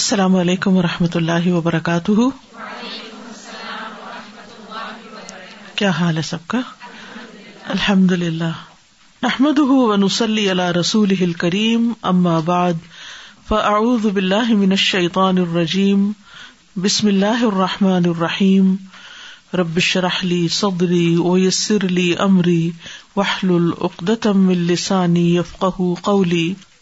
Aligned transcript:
السلام 0.00 0.34
علیکم 0.40 0.76
و 0.76 0.82
رحمۃ 0.82 1.16
اللہ 1.18 1.46
وبرکاتہ 1.52 2.22
کیا 5.80 5.90
حال 5.98 6.16
ہے 6.16 6.22
سب 6.28 6.46
کا 6.52 6.60
الحمد 7.74 8.12
اللہ 8.12 9.26
احمد 9.30 9.58
رسول 10.78 11.14
فاعوذ 13.48 14.06
باللہ 14.18 14.54
من 14.62 14.72
الشیطان 14.78 15.38
الرجیم 15.46 16.10
بسم 16.86 17.06
اللہ 17.12 17.42
الرحمٰن 17.50 18.08
الرحیم 18.14 18.74
رب 19.62 19.78
شرح 19.90 20.24
لی 20.32 20.46
صدری 20.62 21.06
ویسر 21.26 21.88
لی 21.90 22.12
امری 22.28 22.60
وحل 23.16 23.52
یفقہ 25.16 25.70
قولی 26.10 26.52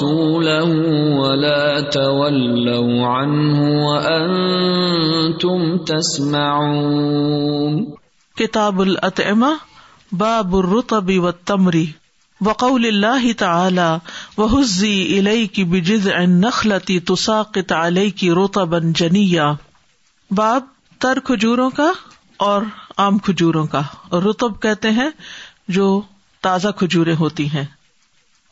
تم 0.00 0.36
تسم 5.90 6.30
کتاب 8.40 8.80
العطمہ 8.84 9.50
باب 10.22 10.54
الرطب 10.56 11.10
والتمر 11.24 11.76
وقول 12.46 12.86
اللہ 12.86 13.26
تعالی 13.38 13.88
وحزی 14.40 14.94
الیک 15.18 15.60
بجذع 15.72 16.24
کی 16.86 16.98
تساقط 17.12 17.72
علیک 17.80 18.24
رطبا 18.42 18.78
جنیا 19.02 19.52
باب 20.40 20.72
تر 21.02 21.18
کھجوروں 21.28 21.68
کا 21.80 21.90
اور 22.48 22.62
عام 22.98 23.18
کھجوروں 23.28 23.66
کا 23.74 23.80
رطب 24.30 24.60
کہتے 24.62 24.90
ہیں 25.02 25.08
جو 25.78 25.88
تازہ 26.46 26.68
کھجوریں 26.78 27.14
ہوتی 27.20 27.48
ہیں 27.54 27.64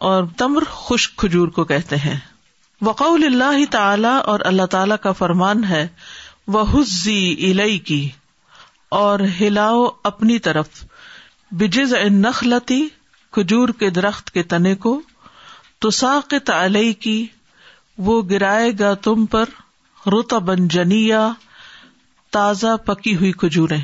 اور 0.08 0.22
تمر 0.38 0.64
خشک 0.72 1.16
کھجور 1.18 1.48
کو 1.56 1.62
کہتے 1.70 1.96
ہیں 2.04 2.16
وقول 2.86 3.24
اللہ 3.24 3.64
تعالی 3.70 4.12
اور 4.32 4.40
اللہ 4.50 4.66
تعالی 4.74 4.94
کا 5.02 5.12
فرمان 5.18 5.64
ہے 5.70 5.86
وہ 6.54 6.62
حزی 6.72 7.32
الئی 7.50 7.76
کی 7.90 8.00
اور 9.00 9.20
ہلاؤ 9.40 9.84
اپنی 10.12 10.38
طرف 10.48 10.68
بجز 11.60 11.92
نخلتی 12.12 12.80
کھجور 13.36 13.68
کے 13.78 13.90
درخت 13.98 14.30
کے 14.30 14.42
تنے 14.54 14.74
کو 14.86 15.00
تو 15.80 15.90
ساقت 16.00 16.46
تلئی 16.46 16.92
کی 17.06 17.16
وہ 18.06 18.20
گرائے 18.30 18.70
گا 18.78 18.92
تم 19.04 19.26
پر 19.34 19.56
بن 20.46 20.68
جنیا 20.78 21.28
تازہ 22.32 22.76
پکی 22.86 23.16
ہوئی 23.16 23.32
کھجوریں 23.42 23.80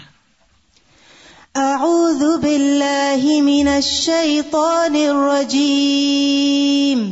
اعوذ 1.60 2.22
باللہ 2.40 3.22
من 3.44 3.68
الشیطان 3.74 4.96
الرجیم 5.02 7.04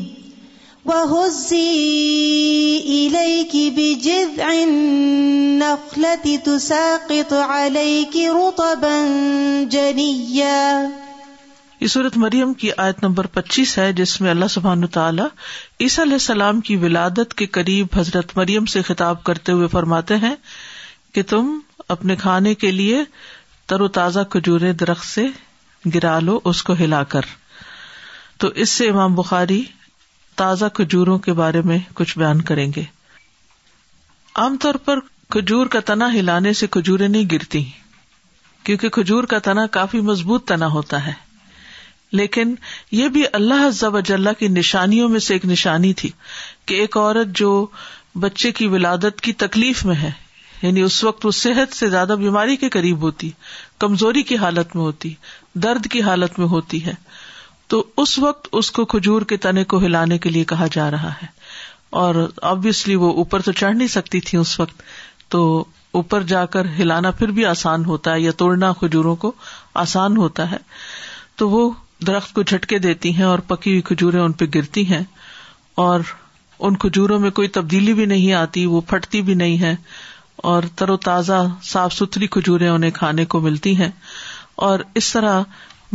وهزي 0.89 2.80
إليك 2.89 3.77
بجذع 3.77 4.48
النخلة 4.64 6.35
تساقط 6.48 7.33
عليك 7.36 8.27
رطبا 8.41 8.91
جنيا 9.77 10.58
یہ 11.86 11.95
صورت 11.95 12.17
مریم 12.27 12.52
کی 12.64 12.70
آیت 12.89 13.01
نمبر 13.05 13.27
پچیس 13.39 13.73
ہے 13.79 13.86
جس 14.02 14.13
میں 14.20 14.30
اللہ 14.30 14.52
سبحان 14.58 14.86
تعالیٰ 14.98 15.27
عیسی 15.86 16.02
علیہ 16.02 16.18
السلام 16.23 16.61
کی 16.68 16.74
ولادت 16.86 17.33
کے 17.42 17.47
قریب 17.58 17.97
حضرت 18.01 18.36
مریم 18.42 18.64
سے 18.74 18.83
خطاب 18.91 19.17
کرتے 19.30 19.57
ہوئے 19.61 19.68
فرماتے 19.79 20.17
ہیں 20.27 20.35
کہ 21.14 21.23
تم 21.35 21.48
اپنے 21.97 22.13
کھانے 22.27 22.52
کے 22.67 22.70
لیے 22.83 23.01
ترو 23.69 23.86
تازہ 23.98 24.20
کھجورے 24.30 24.73
درخت 24.80 25.07
سے 25.07 25.27
گرا 25.95 26.19
لو 26.20 26.39
اس 26.51 26.63
کو 26.69 26.73
ہلا 26.80 27.02
کر 27.14 27.27
تو 28.42 28.48
اس 28.63 28.70
سے 28.70 28.89
امام 28.89 29.14
بخاری 29.14 29.63
تازہ 30.41 30.64
کھجوروں 30.75 31.19
کے 31.27 31.33
بارے 31.41 31.61
میں 31.70 31.79
کچھ 31.95 32.17
بیان 32.19 32.41
کریں 32.51 32.67
گے 32.77 32.83
عام 34.42 34.57
طور 34.63 34.74
پر 34.85 35.01
کھجور 35.35 35.67
کا 35.74 35.80
تنا 35.91 36.13
ہلانے 36.13 36.53
سے 36.61 36.67
کھجورے 36.70 37.08
نہیں 37.08 37.24
گرتی 37.33 37.63
کیونکہ 38.64 38.89
کھجور 38.97 39.24
کا 39.33 39.39
تنا 39.48 39.67
کافی 39.77 40.01
مضبوط 40.11 40.45
تنا 40.48 40.67
ہوتا 40.73 41.07
ہے 41.07 41.13
لیکن 42.20 42.55
یہ 42.98 43.08
بھی 43.14 43.24
اللہ 43.41 43.69
ضب 43.80 43.97
اجلّہ 43.97 44.30
کی 44.39 44.48
نشانیوں 44.48 45.08
میں 45.08 45.20
سے 45.29 45.35
ایک 45.35 45.45
نشانی 45.47 45.92
تھی 46.03 46.11
کہ 46.67 46.74
ایک 46.80 46.97
عورت 46.97 47.36
جو 47.39 47.51
بچے 48.24 48.53
کی 48.61 48.67
ولادت 48.74 49.20
کی 49.20 49.33
تکلیف 49.45 49.85
میں 49.86 49.95
ہے 50.03 50.11
یعنی 50.64 50.80
اس 50.83 51.02
وقت 51.05 51.25
وہ 51.27 51.30
صحت 51.39 51.75
سے 51.77 51.86
زیادہ 51.91 52.14
بیماری 52.19 52.55
کے 52.61 52.69
قریب 52.75 53.02
ہوتی 53.02 53.29
کمزوری 53.85 54.23
کی 54.29 54.36
حالت 54.45 54.75
میں 54.77 54.83
ہوتی 54.85 55.13
درد 55.64 55.86
کی 55.92 56.01
حالت 56.02 56.39
میں 56.39 56.47
ہوتی 56.52 56.85
ہے 56.85 56.92
تو 57.75 57.83
اس 58.02 58.19
وقت 58.19 58.48
اس 58.61 58.70
کو 58.79 58.85
کھجور 58.92 59.23
کے 59.33 59.36
تنے 59.47 59.64
کو 59.73 59.79
ہلانے 59.85 60.19
کے 60.27 60.30
لیے 60.30 60.45
کہا 60.53 60.67
جا 60.73 60.91
رہا 60.91 61.11
ہے 61.23 61.27
اور 62.05 62.14
آبیسلی 62.53 62.95
وہ 63.03 63.13
اوپر 63.23 63.42
تو 63.48 63.53
چڑھ 63.63 63.74
نہیں 63.77 63.89
سکتی 63.97 64.20
تھی 64.30 64.39
اس 64.39 64.58
وقت 64.61 64.80
تو 65.35 65.42
اوپر 66.01 66.23
جا 66.33 66.45
کر 66.57 66.67
ہلانا 66.79 67.11
پھر 67.20 67.29
بھی 67.41 67.45
آسان 67.47 67.85
ہوتا 67.85 68.14
ہے 68.14 68.20
یا 68.20 68.30
توڑنا 68.45 68.73
کھجوروں 68.80 69.14
کو 69.27 69.33
آسان 69.85 70.17
ہوتا 70.23 70.51
ہے 70.51 70.58
تو 71.42 71.48
وہ 71.51 71.63
درخت 72.07 72.33
کو 72.35 72.42
جھٹکے 72.42 72.79
دیتی 72.86 73.14
ہیں 73.19 73.24
اور 73.33 73.39
پکی 73.53 73.70
ہوئی 73.70 73.83
کھجوریں 73.91 74.20
ان 74.20 74.33
پہ 74.41 74.45
گرتی 74.55 74.86
ہیں 74.92 75.03
اور 75.89 76.11
ان 76.64 76.77
کھجوروں 76.86 77.19
میں 77.20 77.30
کوئی 77.41 77.48
تبدیلی 77.61 77.92
بھی 78.01 78.05
نہیں 78.17 78.33
آتی 78.42 78.67
وہ 78.77 78.80
پھٹتی 78.89 79.23
بھی 79.29 79.35
نہیں 79.45 79.61
ہے 79.63 79.74
اور 80.50 80.62
تر 80.77 80.90
و 80.90 80.96
تازہ 81.05 81.42
صاف 81.64 81.92
ستھری 81.95 82.27
کھجوریں 82.36 82.68
انہیں 82.68 82.90
کھانے 82.95 83.24
کو 83.34 83.40
ملتی 83.40 83.74
ہیں 83.77 83.90
اور 84.68 84.80
اس 85.00 85.12
طرح 85.12 85.40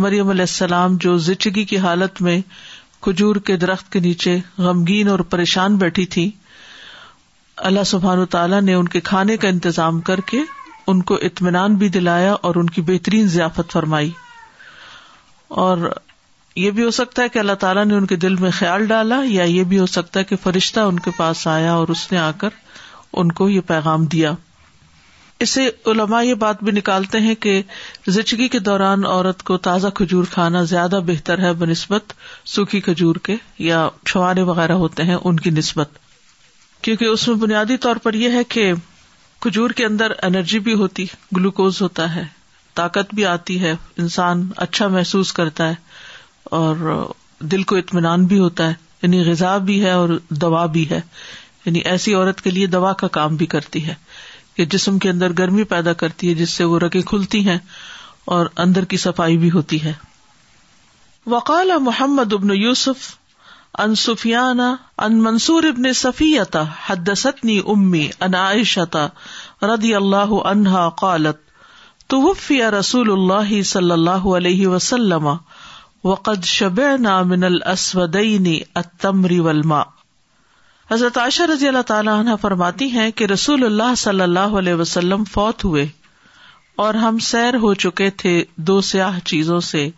مریم 0.04 0.30
علیہ 0.30 0.42
السلام 0.42 0.96
جو 1.02 1.18
زچگی 1.28 1.64
کی 1.72 1.78
حالت 1.86 2.22
میں 2.22 2.40
کھجور 3.02 3.36
کے 3.48 3.56
درخت 3.58 3.92
کے 3.92 4.00
نیچے 4.00 4.38
غمگین 4.58 5.08
اور 5.10 5.20
پریشان 5.34 5.76
بیٹھی 5.78 6.06
تھی 6.16 6.30
اللہ 7.70 7.84
سبحان 7.86 8.26
تعالیٰ 8.32 8.62
نے 8.62 8.74
ان 8.74 8.88
کے 8.88 9.00
کھانے 9.12 9.38
کا 9.38 9.48
انتظام 9.48 10.00
کر 10.10 10.20
کے 10.32 10.40
ان 10.92 11.02
کو 11.10 11.16
اطمینان 11.28 11.76
بھی 11.78 11.90
دلایا 11.96 12.34
اور 12.48 12.56
ان 12.60 12.70
کی 12.76 12.82
بہترین 12.86 13.28
ضیافت 13.30 13.72
فرمائی 13.72 14.12
اور 15.66 15.90
یہ 16.56 16.72
بھی 16.78 16.84
ہو 16.84 16.92
سکتا 16.92 17.24
ہے 17.24 17.30
کہ 17.30 17.40
اللہ 17.40 17.54
تعالیٰ 17.60 17.86
نے 17.86 17.96
ان 17.96 18.06
کے 18.08 18.16
دل 18.24 18.36
میں 18.36 18.50
خیال 18.60 18.86
ڈالا 18.88 19.20
یا 19.26 19.44
یہ 19.44 19.64
بھی 19.74 19.80
ہو 19.80 19.86
سکتا 19.98 20.20
ہے 20.20 20.26
کہ 20.32 20.36
فرشتہ 20.44 20.80
ان 20.94 21.00
کے 21.00 21.12
پاس 21.18 21.46
آیا 21.48 21.74
اور 21.74 21.88
اس 21.98 22.12
نے 22.12 22.18
آ 22.18 22.32
کر 22.38 22.50
ان 23.18 23.32
کو 23.40 23.50
یہ 23.50 23.62
پیغام 23.68 24.06
دیا 24.14 24.34
اسے 25.44 25.70
علماء 25.92 26.22
یہ 26.22 26.34
بات 26.40 26.64
بھی 26.64 26.72
نکالتے 26.72 27.20
ہیں 27.20 27.36
کہ 27.42 27.62
زچگی 28.16 28.48
کے 28.56 28.60
دوران 28.60 29.06
عورت 29.06 29.44
کو 29.44 29.58
تازہ 29.68 29.88
کھجور 29.96 30.24
کھانا 30.32 30.64
زیادہ 30.72 31.00
بہتر 31.08 31.40
ہے 31.44 31.52
بہ 31.62 31.66
نسبت 31.66 32.14
سوکھی 32.54 32.82
کھجور 32.88 33.16
کے 33.24 33.36
یا 33.68 33.88
چھوارے 34.06 34.42
وغیرہ 34.50 34.74
ہوتے 34.82 35.04
ہیں 35.04 35.16
ان 35.24 35.40
کی 35.46 35.50
نسبت 35.50 35.98
کیونکہ 36.82 37.06
اس 37.06 37.28
میں 37.28 37.36
بنیادی 37.38 37.78
طور 37.86 37.96
پر 38.04 38.14
یہ 38.14 38.32
ہے 38.38 38.44
کہ 38.56 38.72
کھجور 39.42 39.70
کے 39.80 39.86
اندر 39.86 40.12
انرجی 40.24 40.60
بھی 40.68 40.74
ہوتی 40.82 41.06
گلوکوز 41.36 41.82
ہوتا 41.82 42.14
ہے 42.16 42.24
طاقت 42.76 43.14
بھی 43.16 43.26
آتی 43.26 43.60
ہے 43.62 43.74
انسان 43.98 44.48
اچھا 44.66 44.88
محسوس 44.88 45.34
کرتا 45.34 45.68
ہے 45.70 45.76
اور 46.60 47.06
دل 47.52 47.64
کو 47.72 47.76
اطمینان 47.76 48.26
بھی 48.28 48.40
ہوتا 48.40 48.68
ہے 48.70 48.74
یعنی 49.02 49.24
غذا 49.30 49.58
بھی 49.68 49.84
ہے 49.84 49.92
اور 49.92 50.10
دوا 50.42 50.66
بھی 50.78 50.90
ہے 50.90 51.00
یعنی 51.70 51.82
ایسی 51.90 52.14
عورت 52.18 52.40
کے 52.42 52.50
لیے 52.52 52.68
دوا 52.74 52.92
کا 53.00 53.08
کام 53.16 53.36
بھی 53.40 53.46
کرتی 53.54 53.86
ہے 53.88 53.94
کہ 54.56 54.66
جسم 54.76 54.98
کے 55.00 55.10
اندر 55.10 55.32
گرمی 55.40 55.64
پیدا 55.74 55.92
کرتی 56.04 56.30
ہے 56.30 56.34
جس 56.38 56.54
سے 56.60 56.64
وہ 56.70 56.78
رگیں 56.84 57.02
کھلتی 57.10 57.42
ہیں 57.48 57.58
اور 58.38 58.46
اندر 58.64 58.86
کی 58.94 58.98
صفائی 59.04 59.38
بھی 59.44 59.52
ہوتی 59.56 59.82
ہے 59.84 59.94
وقال 61.34 61.72
محمد 61.88 62.34
ابن 62.38 62.54
یوسف 62.56 63.04
ان 63.84 63.94
سفیانہ 64.06 64.70
ابن 65.10 65.20
منصور 65.28 65.64
ابن 65.64 65.86
حد 66.88 67.14
ستنی 67.24 67.60
امی 67.76 68.08
ان 68.28 68.36
عائشتا 68.42 69.06
ردی 69.74 69.94
اللہ 70.02 70.34
عنہا 70.54 70.88
قالت 71.04 71.44
تو 72.16 72.34
رسول 72.80 73.12
اللہ 73.20 73.54
صلی 73.76 73.92
اللہ 74.00 74.26
علیہ 74.40 74.68
وسلم 74.74 75.30
وقد 76.10 76.46
شبعنا 76.56 77.22
من 77.36 77.44
الاسودین 77.54 78.54
التمر 78.84 79.40
والماء 79.52 79.84
حضرت 80.92 81.18
عائشہ 81.18 81.44
رضی 81.54 81.68
اللہ 81.68 81.82
تعالی 81.88 82.10
عنہ 82.10 82.36
فرماتی 82.42 82.86
ہے 82.94 83.12
کہ 83.20 83.26
رسول 83.32 83.64
اللہ 83.66 83.94
صلی 84.04 84.22
اللہ 84.22 84.56
علیہ 84.60 84.74
وسلم 84.76 85.24
فوت 85.32 85.66
ہوئے 85.66 85.86
اور 86.86 86.94
ہم 87.04 87.18
سیر 87.26 87.56
ہو 87.66 87.74
چکے 87.84 88.10
تھے 88.22 88.32
دو 88.70 88.80
سیاہ 88.88 89.20
چیزوں 89.32 89.60
سے 89.68 89.90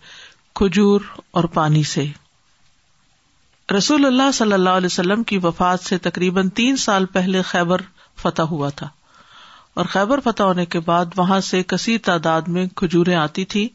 کھجور 0.59 1.01
اور 1.39 1.43
پانی 1.53 1.83
سے 1.93 2.05
رسول 3.77 4.05
اللہ 4.05 4.31
صلی 4.33 4.53
اللہ 4.53 4.69
علیہ 4.79 4.89
وسلم 4.91 5.23
کی 5.31 5.37
وفات 5.43 5.83
سے 5.89 5.97
تقریباً 6.07 6.49
تین 6.59 6.77
سال 6.85 7.05
پہلے 7.13 7.41
خیبر 7.51 7.81
فتح 8.21 8.51
ہوا 8.51 8.69
تھا 8.81 8.87
اور 9.81 9.85
خیبر 9.89 10.19
فتح 10.23 10.43
ہونے 10.43 10.65
کے 10.75 10.79
بعد 10.89 11.17
وہاں 11.17 11.39
سے 11.49 11.61
کثیر 11.67 11.97
تعداد 12.05 12.47
میں 12.55 12.65
کھجوریں 12.75 13.15
آتی 13.15 13.45
تھی 13.53 13.67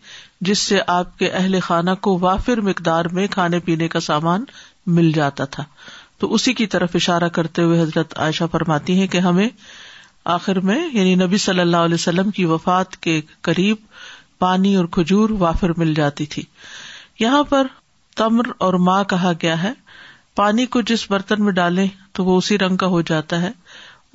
جس 0.49 0.59
سے 0.71 0.81
آپ 1.01 1.19
کے 1.19 1.31
اہل 1.31 1.59
خانہ 1.69 1.91
کو 2.09 2.19
وافر 2.23 2.61
مقدار 2.71 3.05
میں 3.19 3.27
کھانے 3.39 3.59
پینے 3.69 3.89
کا 3.97 4.01
سامان 4.11 4.45
مل 4.99 5.11
جاتا 5.13 5.45
تھا 5.57 5.65
تو 6.21 6.33
اسی 6.35 6.53
کی 6.59 6.67
طرف 6.75 6.91
اشارہ 6.95 7.29
کرتے 7.39 7.63
ہوئے 7.63 7.81
حضرت 7.81 8.19
عائشہ 8.27 8.45
فرماتی 8.53 9.01
ہے 9.01 9.07
کہ 9.15 9.19
ہمیں 9.29 9.49
آخر 10.35 10.61
میں 10.69 10.79
یعنی 10.93 11.15
نبی 11.25 11.37
صلی 11.47 11.61
اللہ 11.61 11.85
علیہ 11.89 11.95
وسلم 11.95 12.31
کی 12.39 12.45
وفات 12.53 12.97
کے 13.07 13.21
قریب 13.49 13.77
پانی 14.39 14.75
اور 14.77 14.85
کھجور 14.93 15.31
وافر 15.39 15.73
مل 15.77 15.93
جاتی 15.95 16.27
تھی 16.37 16.43
یہاں 17.21 17.43
پر 17.49 17.67
تمر 18.17 18.47
اور 18.67 18.75
ماں 18.89 19.03
کہا 19.13 19.33
گیا 19.43 19.63
ہے 19.63 19.73
پانی 20.37 20.67
کو 20.73 20.81
جس 20.89 21.11
برتن 21.11 21.45
میں 21.45 21.53
ڈالیں 21.53 21.87
تو 22.17 22.25
وہ 22.25 22.37
اسی 22.39 22.59
رنگ 22.59 22.77
کا 22.83 22.87
ہو 22.95 23.01
جاتا 23.11 23.41
ہے 23.43 23.51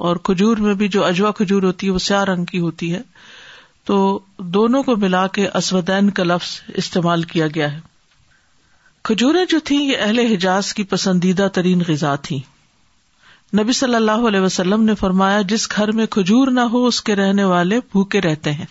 اور 0.07 0.15
کھجور 0.29 0.57
میں 0.65 0.73
بھی 0.81 0.87
جو 0.97 1.03
اجوا 1.05 1.31
کھجور 1.39 1.63
ہوتی 1.63 1.87
ہے 1.87 1.91
وہ 1.91 1.99
سیاہ 2.09 2.23
رنگ 2.29 2.45
کی 2.51 2.59
ہوتی 2.59 2.93
ہے 2.93 3.01
تو 3.85 3.97
دونوں 4.57 4.83
کو 4.83 4.95
ملا 5.05 5.25
کے 5.37 5.47
اسودین 5.59 6.09
کا 6.19 6.23
لفظ 6.23 6.59
استعمال 6.77 7.23
کیا 7.33 7.47
گیا 7.55 7.71
ہے 7.73 7.79
کھجوریں 9.09 9.43
جو 9.49 9.59
تھیں 9.65 9.81
یہ 9.83 9.97
اہل 9.97 10.19
حجاز 10.33 10.73
کی 10.73 10.83
پسندیدہ 10.89 11.47
ترین 11.53 11.81
غذا 11.87 12.15
تھی 12.27 12.39
نبی 13.59 13.73
صلی 13.73 13.95
اللہ 13.95 14.27
علیہ 14.27 14.39
وسلم 14.39 14.83
نے 14.85 14.95
فرمایا 14.95 15.41
جس 15.51 15.67
گھر 15.75 15.91
میں 15.99 16.05
کھجور 16.15 16.47
نہ 16.57 16.61
ہو 16.73 16.85
اس 16.87 17.01
کے 17.07 17.15
رہنے 17.15 17.43
والے 17.53 17.79
بھوکے 17.91 18.21
رہتے 18.21 18.51
ہیں 18.59 18.65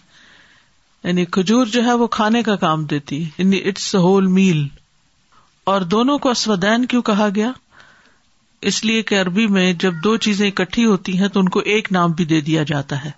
یعنی 1.05 1.25
کھجور 1.37 1.67
جو 1.75 1.85
ہے 1.85 1.93
وہ 2.03 2.06
کھانے 2.19 2.43
کا 2.43 2.55
کام 2.65 2.85
دیتی 2.93 3.19
یعنی 3.38 3.61
اٹس 3.69 3.94
ہول 4.05 4.27
میل 4.38 4.67
اور 5.73 5.81
دونوں 5.94 6.17
کو 6.27 6.31
اسودین 6.31 6.85
کیوں 6.93 7.03
کہا 7.09 7.29
گیا 7.35 7.50
اس 8.71 8.85
لیے 8.85 9.03
کہ 9.11 9.21
عربی 9.21 9.47
میں 9.56 9.73
جب 9.85 10.03
دو 10.05 10.17
چیزیں 10.25 10.47
اکٹھی 10.49 10.85
ہوتی 10.87 11.19
ہیں 11.19 11.29
تو 11.35 11.41
ان 11.41 11.49
کو 11.56 11.61
ایک 11.75 11.91
نام 11.93 12.12
بھی 12.17 12.25
دے 12.32 12.41
دیا 12.49 12.62
جاتا 12.69 13.05
ہے 13.05 13.11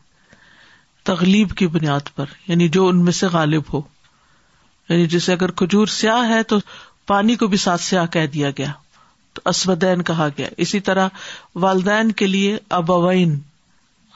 تغلیب 1.11 1.53
کی 1.59 1.67
بنیاد 1.76 2.14
پر 2.17 2.35
یعنی 2.49 2.69
جو 2.76 2.87
ان 2.88 3.05
میں 3.05 3.12
سے 3.20 3.26
غالب 3.32 3.73
ہو 3.75 3.81
یعنی 4.88 5.06
جیسے 5.14 5.32
اگر 5.32 5.50
کھجور 5.61 5.87
سیاہ 5.97 6.29
ہے 6.35 6.43
تو 6.53 6.59
پانی 7.06 7.34
کو 7.37 7.46
بھی 7.52 7.56
ساتھ 7.58 7.81
سیاہ 7.81 8.06
کہہ 8.12 8.26
دیا 8.34 8.50
گیا 8.58 8.70
تو 9.34 9.43
اسودین 9.50 10.02
کہا 10.10 10.26
گیا 10.38 10.46
اسی 10.64 10.81
طرح 10.88 11.08
والدین 11.64 12.12
کے 12.20 12.26
لیے 12.26 12.56
ابوین 12.81 13.38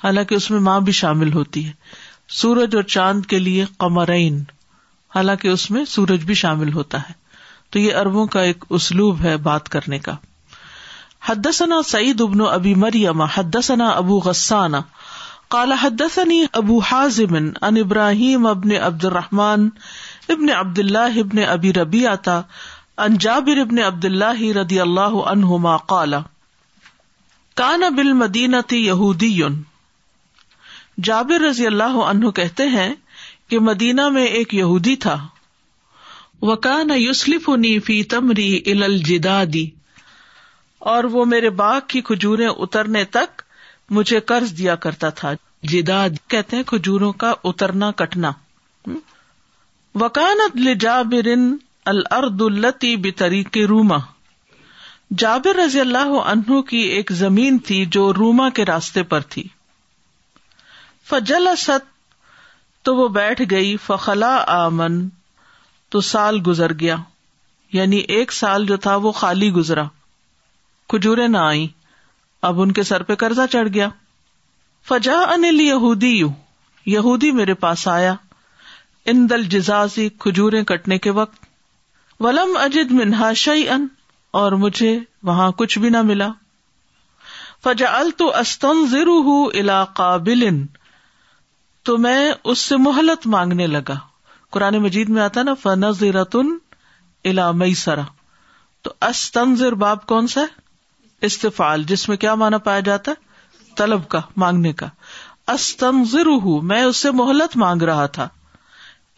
حالانکہ 0.03 0.35
اس 0.35 0.51
میں 0.51 0.61
ماں 0.67 0.81
بھی 0.89 0.93
شامل 0.99 1.33
ہوتی 1.33 1.67
ہے 1.67 1.73
سورج 2.41 2.75
اور 2.77 2.83
چاند 2.97 3.27
کے 3.33 3.39
لیے 3.39 3.65
قمرین 3.85 4.43
حالانکہ 5.15 5.49
اس 5.49 5.71
میں 5.71 5.85
سورج 5.95 6.25
بھی 6.27 6.35
شامل 6.43 6.73
ہوتا 6.73 6.99
ہے 7.09 7.13
تو 7.73 7.79
یہ 7.79 7.95
اربوں 8.01 8.27
کا 8.35 8.41
ایک 8.49 8.65
اسلوب 8.79 9.21
ہے 9.25 9.37
بات 9.49 9.69
کرنے 9.69 9.99
کا 10.09 10.15
حدثنا 11.29 11.81
سعید 11.87 12.21
ابن 12.21 12.41
ابی 12.51 12.75
مریم 12.85 13.23
حدثنا 13.37 13.89
ابو 14.03 14.19
غسانہ 14.25 14.77
کالا 15.55 15.75
حدثني 15.83 16.43
ابو 16.61 16.79
حازم 16.91 17.35
ان 17.35 17.51
ابراہیم 17.85 18.47
ابن 18.47 18.73
عبد 18.79 19.05
الرحمان 19.05 19.69
ابن 20.35 20.51
عبد 20.59 20.79
اللہ 20.79 21.19
ابن 21.25 21.39
ابی 21.49 21.73
ربی 21.73 22.07
آتا 22.07 22.41
ان 23.05 23.17
جابر 23.21 23.59
ابن 23.61 23.79
عبد 23.87 24.05
اللہ 24.05 24.41
رضی 24.59 24.79
اللہ 24.81 25.15
عنہما 25.31 25.77
قال 25.93 26.15
کان 27.61 27.81
بل 27.97 28.13
مدینہ 28.21 28.57
یہودی 28.75 29.37
جابر 31.09 31.41
رضی 31.49 31.67
اللہ 31.67 31.99
عنہ 32.11 32.31
کہتے 32.39 32.67
ہیں 32.75 32.93
کہ 33.49 33.59
مدینہ 33.67 34.09
میں 34.15 34.25
ایک 34.39 34.55
یہودی 34.55 34.95
تھا 35.07 35.17
وکان 36.43 36.91
یوسلف 36.97 37.49
نی 37.67 37.79
فی 37.87 38.03
تمری 38.15 38.49
ال 38.73 38.83
الجدادی 38.85 39.67
اور 40.95 41.05
وہ 41.13 41.25
میرے 41.35 41.51
باغ 41.61 41.79
کی 41.89 42.01
کھجوریں 42.09 42.47
اترنے 42.49 43.05
تک 43.19 43.43
مجھے 43.99 44.21
قرض 44.33 44.57
دیا 44.59 44.75
کرتا 44.87 45.11
تھا 45.21 45.33
جداد 45.73 46.19
کہتے 46.31 46.57
ہیں 46.57 46.65
کھجوروں 46.73 47.13
کا 47.25 47.33
اترنا 47.53 47.91
کٹنا 48.03 48.33
وکانت 50.01 50.57
لجابرن 50.67 51.53
الرد 51.91 52.41
التی 52.43 52.97
بتری 53.03 53.43
روما 53.73 53.97
جابر 55.23 55.57
رضی 55.59 55.81
اللہ 55.81 56.15
عنہ 56.33 56.61
کی 56.71 56.79
ایک 56.97 57.13
زمین 57.19 57.59
تھی 57.69 57.85
جو 57.97 58.03
روما 58.15 58.49
کے 58.57 58.65
راستے 58.71 59.03
پر 59.13 59.21
تھی 59.35 59.43
فجل 61.11 61.47
ست 61.67 61.87
تو 62.85 62.97
وہ 62.97 63.07
بیٹھ 63.19 63.43
گئی 63.51 63.77
فخلا 63.85 64.35
آمن 64.57 64.99
تو 65.95 66.01
سال 66.09 66.39
گزر 66.47 66.73
گیا 66.81 66.97
یعنی 67.73 67.97
ایک 68.17 68.33
سال 68.41 68.67
جو 68.67 68.77
تھا 68.89 68.95
وہ 69.07 69.13
خالی 69.21 69.51
گزرا 69.61 69.85
کھجورے 70.93 71.29
نہ 71.29 71.39
آئی 71.47 71.67
اب 72.51 72.61
ان 72.63 72.73
کے 72.73 72.83
سر 72.93 73.03
پہ 73.11 73.15
قرضہ 73.25 73.47
چڑھ 73.53 73.69
گیا 73.75 73.89
فجا 74.89 75.21
انل 75.35 75.61
یہودی 75.71 76.17
یو 76.19 76.29
یہودی 76.99 77.31
میرے 77.41 77.55
پاس 77.67 77.87
آیا 77.99 78.15
ان 79.13 79.29
دل 79.31 79.45
جزازی 79.59 80.09
کھجورے 80.19 80.65
کٹنے 80.65 80.99
کے 81.07 81.11
وقت 81.21 81.45
ولم 82.25 82.57
اجد 82.61 82.91
منہا 82.99 83.33
شعی 83.37 83.69
ان 83.71 83.87
اور 84.41 84.53
مجھے 84.65 84.99
وہاں 85.31 85.51
کچھ 85.57 85.79
بھی 85.79 85.89
نہ 85.91 86.01
ملا 86.11 86.29
فجا 87.65 87.91
ال 87.99 88.11
تو 88.21 88.29
استن 88.41 88.87
ژر 88.91 89.07
ہُ 89.27 89.39
تو 91.85 91.97
میں 92.05 92.31
اس 92.53 92.59
سے 92.71 92.77
مہلت 92.85 93.27
مانگنے 93.35 93.67
لگا 93.67 93.99
قرآن 94.55 94.77
مجید 94.83 95.09
میں 95.17 95.23
آتا 95.23 95.43
نا 95.43 95.55
فن 95.63 95.91
زرۃن 95.99 96.57
الا 97.31 97.51
میسرا 97.63 98.03
تو 98.83 98.93
استن 99.09 99.55
باب 99.85 100.07
کون 100.07 100.27
سا 100.35 100.41
ہے 100.41 101.27
استفال 101.27 101.83
جس 101.93 102.09
میں 102.09 102.17
کیا 102.25 102.35
مانا 102.43 102.59
پایا 102.69 102.81
جاتا 102.89 103.11
ہے 103.19 103.75
طلب 103.77 104.09
کا 104.15 104.21
مانگنے 104.45 104.73
کا 104.81 104.89
استن 105.55 106.05
ہوں 106.43 106.61
میں 106.73 106.83
اس 106.83 106.97
سے 107.07 107.11
مہلت 107.23 107.57
مانگ 107.65 107.83
رہا 107.93 108.07
تھا 108.19 108.29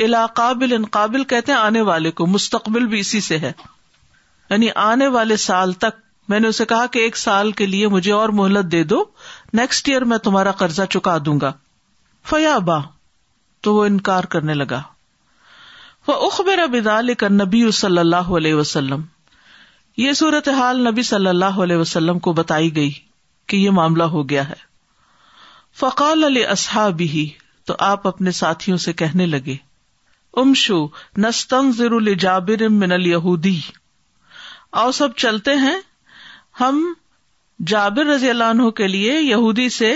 الاقابل 0.05 0.73
ان 0.75 0.85
قابل 0.95 1.23
کہتے 1.31 1.53
آنے 1.53 1.81
والے 1.87 2.11
کو 2.19 2.27
مستقبل 2.35 2.85
بھی 2.91 2.99
اسی 3.01 3.21
سے 3.29 3.39
ہے 3.45 3.51
یعنی 4.51 4.69
آنے 4.83 5.07
والے 5.15 5.37
سال 5.45 5.73
تک 5.85 5.97
میں 6.33 6.39
نے 6.41 6.49
اسے 6.49 6.65
کہا 6.73 6.85
کہ 6.93 6.99
ایک 7.07 7.17
سال 7.17 7.51
کے 7.61 7.67
لیے 7.67 7.89
مجھے 7.95 8.13
اور 8.13 8.29
مہلت 8.41 8.71
دے 8.73 8.83
دو 8.93 9.03
نیکسٹ 9.61 9.89
ایئر 9.89 10.05
میں 10.13 10.19
تمہارا 10.29 10.51
قرضہ 10.63 10.83
چکا 10.91 11.17
دوں 11.27 11.39
گا 11.43 11.53
فیا 12.31 12.57
با 12.71 12.79
تو 13.67 13.75
وہ 13.75 13.85
انکار 13.85 14.25
کرنے 14.35 14.55
لگا 14.55 14.81
وہ 16.09 16.31
کر 17.21 17.31
نبی 17.31 17.71
صلی 17.81 17.99
اللہ 17.99 18.31
علیہ 18.37 18.55
وسلم 18.55 19.01
یہ 20.03 20.13
صورت 20.23 20.49
حال 20.59 20.85
نبی 20.89 21.03
صلی 21.13 21.29
اللہ 21.29 21.59
علیہ 21.63 21.77
وسلم 21.77 22.19
کو 22.29 22.33
بتائی 22.33 22.75
گئی 22.77 22.91
کہ 23.53 23.57
یہ 23.57 23.71
معاملہ 23.81 24.03
ہو 24.17 24.29
گیا 24.29 24.49
ہے 24.49 24.61
فقال 25.79 26.25
علیہ 26.25 26.47
اصحابی 26.57 27.27
تو 27.67 27.75
آپ 27.93 28.07
اپنے 28.09 28.31
ساتھیوں 28.45 28.77
سے 28.87 28.93
کہنے 29.03 29.27
لگے 29.37 29.57
امشو 30.41 30.79
ضر 31.79 31.93
الجابر 31.99 32.63
من 32.83 32.93
الہودی 32.97 33.59
او 34.83 34.91
سب 34.99 35.15
چلتے 35.23 35.55
ہیں 35.65 35.77
ہم 36.61 36.83
جابر 37.73 38.07
رضی 38.15 38.31
اللہ 38.31 38.53
عنہ 38.55 38.69
کے 38.81 38.87
لیے 38.89 39.19
یہودی 39.21 39.69
سے 39.77 39.93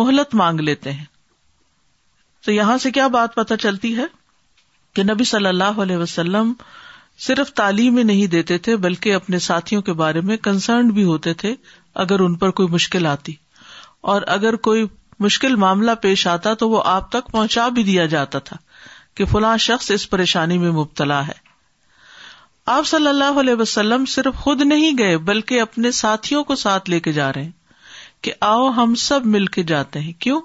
مہلت 0.00 0.34
مانگ 0.42 0.60
لیتے 0.68 0.92
ہیں 0.92 1.04
تو 2.44 2.52
یہاں 2.52 2.76
سے 2.86 2.90
کیا 2.98 3.06
بات 3.16 3.34
پتہ 3.34 3.54
چلتی 3.64 3.96
ہے 3.96 4.04
کہ 4.96 5.02
نبی 5.10 5.24
صلی 5.32 5.46
اللہ 5.48 5.80
علیہ 5.84 5.96
وسلم 6.04 6.52
صرف 7.26 7.52
تعلیم 7.60 7.96
ہی 7.98 8.02
نہیں 8.12 8.26
دیتے 8.36 8.58
تھے 8.66 8.76
بلکہ 8.86 9.14
اپنے 9.14 9.38
ساتھیوں 9.48 9.82
کے 9.82 9.92
بارے 10.02 10.20
میں 10.30 10.36
کنسرنڈ 10.48 10.92
بھی 10.98 11.04
ہوتے 11.10 11.34
تھے 11.42 11.54
اگر 12.06 12.20
ان 12.26 12.34
پر 12.42 12.50
کوئی 12.60 12.68
مشکل 12.78 13.06
آتی 13.14 13.32
اور 14.14 14.22
اگر 14.36 14.56
کوئی 14.68 14.84
مشکل 15.26 15.54
معاملہ 15.64 15.90
پیش 16.02 16.26
آتا 16.36 16.54
تو 16.62 16.68
وہ 16.70 16.82
آپ 16.96 17.10
تک 17.12 17.30
پہنچا 17.32 17.68
بھی 17.76 17.82
دیا 17.90 18.06
جاتا 18.14 18.38
تھا 18.50 18.56
کہ 19.16 19.24
فلاں 19.30 19.56
شخص 19.64 19.90
اس 19.90 20.08
پریشانی 20.10 20.56
میں 20.58 20.70
مبتلا 20.78 21.26
ہے 21.26 21.44
آپ 22.74 22.86
صلی 22.86 23.08
اللہ 23.08 23.38
علیہ 23.40 23.54
وسلم 23.60 24.04
صرف 24.14 24.34
خود 24.40 24.60
نہیں 24.62 24.98
گئے 24.98 25.16
بلکہ 25.30 25.60
اپنے 25.60 25.90
ساتھیوں 26.00 26.42
کو 26.44 26.54
ساتھ 26.64 26.90
لے 26.90 26.98
کے 27.00 27.12
جا 27.18 27.32
رہے 27.32 27.42
ہیں 27.44 27.50
کہ 28.22 28.32
آؤ 28.48 28.68
ہم 28.76 28.94
سب 29.04 29.26
مل 29.34 29.46
کے 29.56 29.62
جاتے 29.72 30.00
ہیں 30.00 30.12
کیوں 30.24 30.40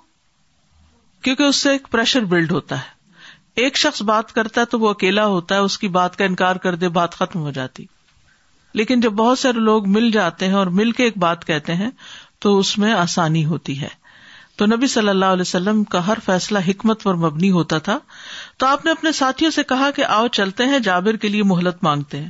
کیونکہ 1.23 1.43
اس 1.43 1.55
سے 1.65 1.71
ایک 1.71 1.87
پریشر 1.91 2.25
بلڈ 2.33 2.51
ہوتا 2.51 2.77
ہے 2.79 2.99
ایک 3.63 3.77
شخص 3.77 4.01
بات 4.11 4.31
کرتا 4.33 4.61
ہے 4.61 4.65
تو 4.73 4.79
وہ 4.79 4.89
اکیلا 4.89 5.25
ہوتا 5.35 5.55
ہے 5.55 5.59
اس 5.69 5.77
کی 5.77 5.87
بات 5.97 6.15
کا 6.17 6.25
انکار 6.25 6.55
کر 6.65 6.75
دے 6.83 6.89
بات 6.99 7.15
ختم 7.15 7.39
ہو 7.47 7.51
جاتی 7.57 7.85
لیکن 8.79 8.99
جب 9.05 9.11
بہت 9.15 9.39
سارے 9.39 9.59
لوگ 9.69 9.87
مل 9.97 10.09
جاتے 10.11 10.47
ہیں 10.47 10.53
اور 10.59 10.67
مل 10.79 10.91
کے 10.99 11.03
ایک 11.03 11.17
بات 11.25 11.45
کہتے 11.47 11.73
ہیں 11.81 11.89
تو 12.41 12.57
اس 12.59 12.77
میں 12.83 12.93
آسانی 12.93 13.45
ہوتی 13.45 13.79
ہے 13.81 13.87
تو 14.61 14.65
نبی 14.67 14.87
صلی 14.93 15.09
اللہ 15.09 15.31
علیہ 15.35 15.45
وسلم 15.45 15.83
کا 15.93 16.05
ہر 16.07 16.17
فیصلہ 16.25 16.59
حکمت 16.67 17.03
پر 17.03 17.13
مبنی 17.21 17.49
ہوتا 17.51 17.77
تھا 17.85 17.97
تو 18.59 18.65
آپ 18.65 18.83
نے 18.85 18.91
اپنے 18.91 19.11
ساتھیوں 19.19 19.49
سے 19.51 19.63
کہا 19.71 19.89
کہ 19.95 20.03
آؤ 20.17 20.27
چلتے 20.39 20.65
ہیں 20.71 20.79
جابر 20.87 21.15
کے 21.23 21.27
لیے 21.27 21.43
مہلت 21.51 21.77
مانگتے 21.83 22.19
ہیں 22.21 22.29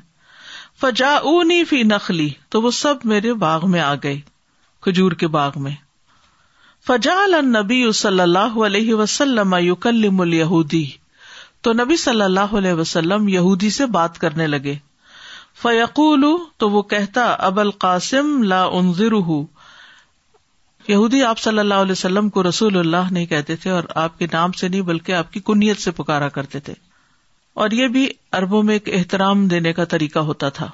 فجا 0.81 1.09
اونی 1.31 1.63
فی 1.71 1.81
نخلی 1.89 2.29
تو 2.55 2.61
وہ 2.61 2.71
سب 2.79 3.05
میرے 3.13 3.33
باغ 3.43 3.69
میں 3.71 3.79
آ 3.88 3.93
گئے 4.03 4.15
کھجور 4.88 5.11
کے 5.23 5.27
باغ 5.35 5.59
میں 5.63 5.71
فجا 6.88 7.17
النبی 7.39 7.81
صلی 8.03 8.19
اللہ 8.27 8.55
علیہ 8.65 8.93
وسلم 9.01 9.55
تو 11.61 11.73
نبی 11.81 11.95
صلی 12.05 12.21
اللہ 12.23 12.55
علیہ 12.57 12.73
وسلم 12.83 13.27
یہودی 13.27 13.69
سے 13.79 13.85
بات 13.97 14.17
کرنے 14.19 14.47
لگے 14.55 14.75
فیقول 15.63 16.25
تو 16.59 16.69
وہ 16.77 16.81
کہتا 16.95 17.29
اب 17.50 17.59
القاسم 17.59 18.38
لا 18.53 18.65
یہودی 20.88 21.21
آپ 21.23 21.39
صلی 21.39 21.59
اللہ 21.59 21.81
علیہ 21.83 21.91
وسلم 21.91 22.29
کو 22.35 22.43
رسول 22.43 22.77
اللہ 22.77 23.11
نہیں 23.11 23.25
کہتے 23.25 23.55
تھے 23.63 23.69
اور 23.71 23.83
آپ 24.03 24.17
کے 24.19 24.27
نام 24.33 24.51
سے 24.61 24.67
نہیں 24.69 24.81
بلکہ 24.88 25.13
آپ 25.13 25.31
کی 25.33 25.39
کنیت 25.50 25.79
سے 25.81 25.91
پکارا 25.97 26.29
کرتے 26.38 26.59
تھے 26.67 26.73
اور 27.63 27.71
یہ 27.79 27.88
بھی 27.95 28.07
اربوں 28.39 28.61
میں 28.63 28.73
ایک 28.75 28.89
احترام 28.97 29.47
دینے 29.47 29.73
کا 29.79 29.85
طریقہ 29.93 30.19
ہوتا 30.29 30.50
تھا 30.59 30.69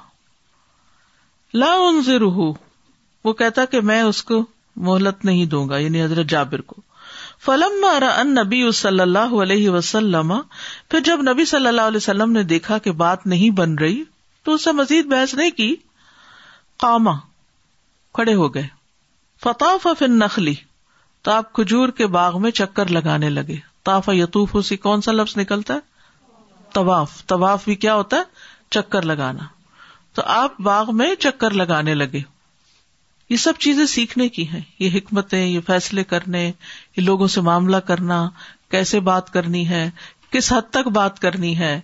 لا 1.54 1.74
وہ 3.24 3.32
کہتا 3.38 3.64
کہ 3.70 3.80
میں 3.90 4.00
اس 4.02 4.22
کو 4.24 4.44
مہلت 4.88 5.24
نہیں 5.24 5.46
دوں 5.52 5.68
گا 5.68 5.78
یعنی 5.78 6.02
حضرت 6.02 6.26
جابر 6.30 6.60
کو 6.72 6.76
فلم 7.44 7.86
نبی 8.38 8.70
صلی 8.74 9.00
اللہ 9.00 9.34
علیہ 9.42 9.70
وسلم 9.70 10.32
پھر 10.90 11.00
جب 11.04 11.22
نبی 11.30 11.44
صلی 11.54 11.66
اللہ 11.68 11.90
علیہ 11.92 11.96
وسلم 11.96 12.32
نے 12.32 12.42
دیکھا 12.52 12.78
کہ 12.86 12.92
بات 13.02 13.26
نہیں 13.34 13.50
بن 13.60 13.74
رہی 13.78 14.02
تو 14.44 14.54
اس 14.54 14.64
سے 14.64 14.72
مزید 14.82 15.06
بحث 15.12 15.34
نہیں 15.34 15.50
کی 15.60 15.74
قاما 16.86 17.12
کھڑے 18.14 18.34
ہو 18.42 18.54
گئے 18.54 18.66
فتاف 19.42 20.02
نخلی 20.08 20.54
تو 21.24 21.30
آپ 21.30 21.52
کھجور 21.54 21.88
کے 21.98 22.06
باغ 22.16 22.40
میں 22.42 22.50
چکر 22.60 22.88
لگانے 22.90 23.28
لگے 23.30 23.56
طاف 23.84 24.08
یتوف 24.12 24.56
اسی 24.56 24.76
کون 24.86 25.00
سا 25.02 25.12
لفظ 25.12 25.36
نکلتا 25.38 25.74
ہے 25.74 26.74
طواف 26.74 27.10
طواف 27.26 27.64
بھی 27.64 27.74
کیا 27.84 27.94
ہوتا 27.94 28.16
ہے 28.16 28.22
چکر 28.76 29.02
لگانا 29.10 29.46
تو 30.14 30.22
آپ 30.34 30.60
باغ 30.70 30.94
میں 30.96 31.14
چکر 31.20 31.50
لگانے 31.60 31.94
لگے 31.94 32.20
یہ 33.30 33.36
سب 33.36 33.58
چیزیں 33.60 33.84
سیکھنے 33.92 34.28
کی 34.36 34.46
ہیں 34.48 34.60
یہ 34.78 34.96
حکمتیں 34.96 35.44
یہ 35.44 35.60
فیصلے 35.66 36.04
کرنے 36.12 36.44
یہ 36.96 37.02
لوگوں 37.02 37.26
سے 37.36 37.40
معاملہ 37.48 37.76
کرنا 37.90 38.24
کیسے 38.70 39.00
بات 39.10 39.32
کرنی 39.32 39.68
ہے 39.68 39.88
کس 40.30 40.52
حد 40.52 40.70
تک 40.72 40.88
بات 40.94 41.18
کرنی 41.20 41.56
ہے 41.58 41.78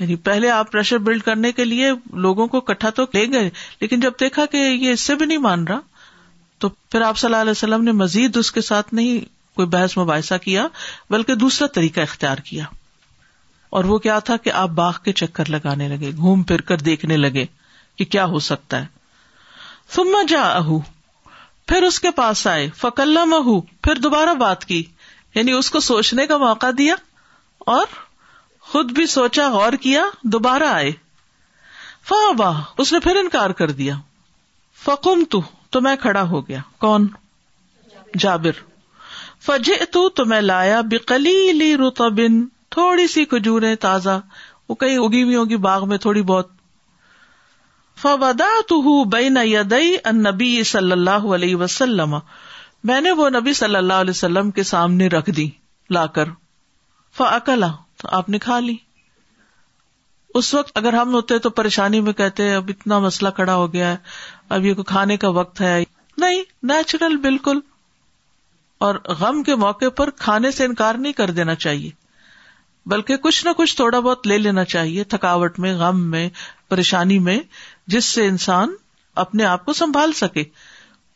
یعنی 0.00 0.16
پہلے 0.26 0.50
آپ 0.50 0.70
پریشر 0.72 0.98
بلڈ 1.08 1.22
کرنے 1.22 1.52
کے 1.52 1.64
لیے 1.64 1.90
لوگوں 2.26 2.46
کو 2.54 2.60
کٹھا 2.70 2.90
تو 3.00 3.04
لے 3.14 3.26
گئے 3.32 3.50
لیکن 3.80 4.00
جب 4.00 4.12
دیکھا 4.20 4.46
کہ 4.52 4.56
یہ 4.68 4.90
اس 4.92 5.00
سے 5.10 5.14
بھی 5.22 5.26
نہیں 5.26 5.38
مان 5.48 5.64
رہا 5.68 5.80
تو 6.60 6.68
پھر 6.92 7.00
آپ 7.02 7.18
صلی 7.18 7.26
اللہ 7.26 7.40
علیہ 7.42 7.50
وسلم 7.50 7.84
نے 7.84 7.92
مزید 8.00 8.36
اس 8.36 8.50
کے 8.52 8.60
ساتھ 8.60 8.92
نہیں 8.94 9.20
کوئی 9.56 9.68
بحث 9.68 9.96
مباحثہ 9.98 10.34
کیا 10.44 10.66
بلکہ 11.10 11.34
دوسرا 11.34 11.66
طریقہ 11.74 12.00
اختیار 12.00 12.38
کیا 12.48 12.64
اور 13.78 13.84
وہ 13.92 13.96
کیا 14.06 14.18
تھا 14.28 14.36
کہ 14.44 14.50
آپ 14.62 14.70
باغ 14.80 14.96
کے 15.04 15.12
چکر 15.20 15.48
لگانے 15.50 15.86
لگے 15.88 16.10
گھوم 16.16 16.42
پھر 16.50 16.60
کر 16.70 16.80
دیکھنے 16.88 17.16
لگے 17.16 17.44
کہ 17.98 18.04
کیا 18.14 18.24
ہو 18.34 18.38
سکتا 18.48 18.80
ہے 18.82 20.26
جا 20.28 20.42
پھر 21.68 21.82
اس 21.82 21.98
کے 22.00 22.10
پاس 22.16 22.46
آئے 22.46 22.68
فکل 22.78 23.18
مہو 23.28 23.60
پھر 23.86 23.98
دوبارہ 24.06 24.34
بات 24.42 24.64
کی 24.64 24.82
یعنی 25.34 25.52
اس 25.52 25.70
کو 25.70 25.80
سوچنے 25.86 26.26
کا 26.26 26.36
موقع 26.38 26.66
دیا 26.78 26.94
اور 27.76 27.86
خود 28.72 28.92
بھی 28.98 29.06
سوچا 29.14 29.48
غور 29.56 29.72
کیا 29.86 30.04
دوبارہ 30.34 30.68
آئے 30.74 30.90
فا 32.08 32.20
باہ 32.38 32.60
اس 32.84 32.92
نے 32.92 33.00
پھر 33.08 33.16
انکار 33.22 33.50
کر 33.62 33.70
دیا 33.82 33.94
فکم 34.84 35.24
تو 35.30 35.40
تو 35.72 35.80
میں 35.80 35.94
کھڑا 36.02 36.22
ہو 36.30 36.40
گیا 36.48 36.60
کون 36.84 37.06
جابر 38.24 38.58
فجے 39.46 39.84
تو 39.92 40.06
میں 40.18 40.24
ميں 40.28 40.40
لايا 40.40 40.80
رتبن 41.82 42.40
تھوڑی 42.76 43.06
سی 43.12 43.24
كجوريں 43.34 43.74
تازہ 43.84 44.18
وہ 44.68 44.74
کہیں 44.82 44.96
اگی 44.96 45.22
ہوئی 45.22 45.36
ہوگی 45.36 45.56
باغ 45.68 45.88
میں 45.88 45.98
تھوڑی 46.06 46.22
بہت 46.32 46.48
فدا 48.02 48.50
تو 48.68 48.80
صلی 50.64 50.94
نہ 50.94 51.10
علیہ 51.34 51.56
وسلم 51.62 52.14
میں 52.90 53.00
نے 53.06 53.10
وہ 53.20 53.28
نبی 53.38 53.52
صلی 53.62 53.76
اللہ 53.76 54.02
علیہ 54.04 54.10
وسلم 54.16 54.50
کے 54.58 54.62
سامنے 54.72 55.08
رکھ 55.16 55.30
دی 55.36 55.48
لا 55.96 56.06
کر 56.18 56.28
فلا 57.16 57.70
تو 58.02 58.08
آپ 58.20 58.28
نے 58.34 58.38
کھا 58.46 58.58
لی 58.68 58.76
اس 60.38 60.52
وقت 60.54 60.76
اگر 60.78 60.92
ہم 60.94 61.14
ہوتے 61.14 61.38
تو 61.44 61.50
پریشانی 61.50 62.00
میں 62.08 62.12
کہتے 62.20 62.52
اب 62.54 62.68
اتنا 62.68 62.98
مسئلہ 63.06 63.28
کھڑا 63.36 63.54
ہو 63.54 63.72
گیا 63.72 63.90
ہے 63.90 63.96
اب 64.56 64.64
یہ 64.66 64.74
کھانے 64.86 65.16
کا 65.24 65.28
وقت 65.38 65.60
ہے 65.60 65.82
نہیں 66.24 66.42
نیچرل 66.70 67.16
بالکل 67.22 67.58
اور 68.86 68.94
غم 69.18 69.42
کے 69.48 69.54
موقع 69.62 69.88
پر 69.96 70.10
کھانے 70.18 70.50
سے 70.58 70.64
انکار 70.64 70.94
نہیں 71.04 71.12
کر 71.22 71.30
دینا 71.38 71.54
چاہیے 71.64 71.90
بلکہ 72.90 73.16
کچھ 73.24 73.44
نہ 73.46 73.50
کچھ 73.56 73.74
تھوڑا 73.76 73.98
بہت 73.98 74.26
لے 74.26 74.38
لینا 74.38 74.64
چاہیے 74.74 75.04
تھکاوٹ 75.14 75.58
میں 75.64 75.74
غم 75.78 76.06
میں 76.10 76.28
پریشانی 76.68 77.18
میں 77.26 77.38
جس 77.94 78.04
سے 78.04 78.26
انسان 78.26 78.74
اپنے 79.24 79.44
آپ 79.44 79.64
کو 79.64 79.72
سنبھال 79.82 80.12
سکے 80.20 80.44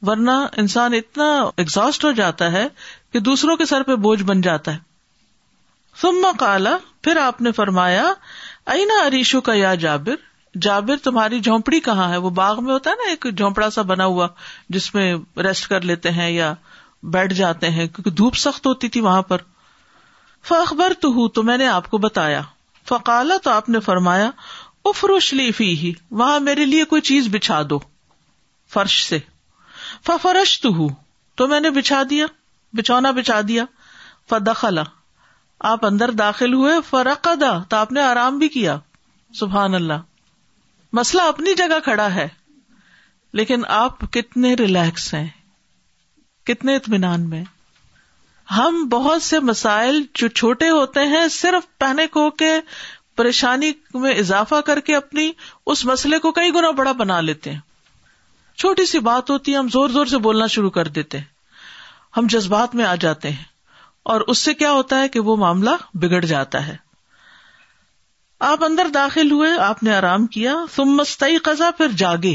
ورنہ 0.07 0.31
انسان 0.63 0.95
اتنا 0.95 1.31
ایگزاسٹ 1.57 2.05
ہو 2.05 2.11
جاتا 2.23 2.51
ہے 2.53 2.67
کہ 3.13 3.21
دوسروں 3.29 3.57
کے 3.57 3.65
سر 3.67 3.83
پہ 3.87 3.95
بوجھ 4.09 4.23
بن 4.33 4.41
جاتا 4.51 4.75
ہے 4.75 4.79
سما 6.01 6.31
کالا 6.39 6.77
پھر 7.03 7.17
آپ 7.23 7.41
نے 7.43 7.53
فرمایا 7.57 8.13
اینا 8.73 8.95
اریشو 9.05 9.41
کا 9.47 9.55
یا 9.55 9.75
جابر 9.81 10.15
جابر 10.65 10.97
تمہاری 11.05 11.41
جھونپڑی 11.41 11.81
کہاں 11.89 12.09
ہے 12.11 12.17
وہ 12.27 12.31
باغ 12.37 12.63
میں 12.65 12.73
ہوتا 12.73 12.91
ہے 12.91 12.95
نا 13.03 13.11
ایک 13.11 13.27
جھونپڑا 13.37 13.69
سا 13.71 13.83
بنا 13.91 14.05
ہوا 14.07 14.29
جس 14.77 14.93
میں 14.95 15.13
ریسٹ 15.45 15.69
کر 15.69 15.81
لیتے 15.91 16.11
ہیں 16.19 16.31
یا 16.31 16.53
بیٹھ 17.17 17.33
جاتے 17.35 17.71
ہیں 17.71 17.87
کیونکہ 17.87 18.11
دھوپ 18.21 18.37
سخت 18.43 18.67
ہوتی 18.67 18.89
تھی 18.95 19.01
وہاں 19.01 19.23
پر 19.33 19.41
فخبر 20.49 20.93
تو 21.01 21.09
ہوں 21.15 21.29
تو 21.35 21.43
میں 21.43 21.57
نے 21.59 21.67
آپ 21.69 21.91
کو 21.91 21.99
بتایا 21.99 22.41
فقالا 22.89 23.37
تو 23.45 23.51
آپ 23.51 23.69
نے 23.69 23.81
فرمایا 23.81 24.31
لی 25.33 25.51
فی 25.57 25.69
ہی 25.83 25.93
وہاں 26.11 26.39
میرے 26.41 26.65
لیے 26.67 26.85
کوئی 26.85 27.03
چیز 27.11 27.29
بچھا 27.33 27.61
دو 27.71 27.79
فرش 28.73 29.05
سے 29.09 29.19
فرش 30.23 30.61
تو 30.61 30.69
ہوں 30.77 30.89
تو 31.37 31.47
میں 31.49 31.61
نے 31.61 31.71
بچھا 31.79 32.03
دیا 32.11 32.27
بچھونا 32.77 33.11
بچھا 33.21 33.41
دیا 33.49 33.65
فدخلا 34.31 34.83
آپ 35.73 35.85
اندر 35.87 36.11
داخل 36.19 36.55
ہوئے 36.55 36.73
فرق 36.91 37.23
قدا 37.25 37.57
تو 37.69 37.77
آپ 37.77 37.93
نے 37.93 38.01
آرام 38.03 38.39
بھی 38.39 38.49
کیا 38.57 38.77
سبحان 39.39 39.75
اللہ 39.75 40.01
مسئلہ 40.99 41.23
اپنی 41.29 41.55
جگہ 41.57 41.79
کھڑا 41.85 42.13
ہے 42.15 42.27
لیکن 43.39 43.63
آپ 43.77 43.99
کتنے 44.13 44.55
ریلیکس 44.59 45.13
ہیں 45.15 45.27
کتنے 46.47 46.75
اطمینان 46.77 47.29
میں 47.31 47.43
ہم 48.57 48.85
بہت 48.91 49.23
سے 49.23 49.39
مسائل 49.41 50.03
جو 50.21 50.29
چھوٹے 50.29 50.69
ہوتے 50.71 51.05
ہیں 51.13 51.27
صرف 51.33 51.67
پہنے 51.79 52.07
کو 52.17 52.29
کے 52.43 52.53
پریشانی 53.17 53.73
میں 54.01 54.13
اضافہ 54.19 54.61
کر 54.67 54.81
کے 54.87 54.97
اپنی 54.97 55.31
اس 55.73 55.85
مسئلے 55.87 56.19
کو 56.19 56.33
کئی 56.39 56.51
گنا 56.55 56.71
بڑا 56.79 56.93
بنا 57.01 57.21
لیتے 57.21 57.53
ہیں 57.53 57.61
چھوٹی 58.59 58.85
سی 58.87 58.99
بات 59.11 59.31
ہوتی 59.31 59.53
ہے 59.53 59.57
ہم 59.57 59.69
زور 59.73 59.89
زور 59.91 60.07
سے 60.07 60.19
بولنا 60.29 60.47
شروع 60.57 60.71
کر 60.71 60.89
دیتے 60.99 61.19
ہیں 61.19 61.25
ہم 62.17 62.27
جذبات 62.31 62.75
میں 62.75 62.85
آ 62.85 62.95
جاتے 63.03 63.31
ہیں 63.31 63.45
اور 64.13 64.21
اس 64.33 64.39
سے 64.47 64.53
کیا 64.55 64.71
ہوتا 64.73 64.99
ہے 65.01 65.09
کہ 65.09 65.21
وہ 65.27 65.37
معاملہ 65.43 65.71
بگڑ 66.01 66.21
جاتا 66.25 66.67
ہے 66.67 66.77
آپ 68.49 68.65
اندر 68.65 68.87
داخل 68.95 69.31
ہوئے 69.31 69.51
آپ 69.67 69.83
نے 69.83 69.95
آرام 69.95 70.27
کیا 70.35 70.55
تم 70.75 70.91
مستعی 70.97 71.37
قزا 71.45 71.71
پھر 71.77 71.93
جاگے 72.03 72.33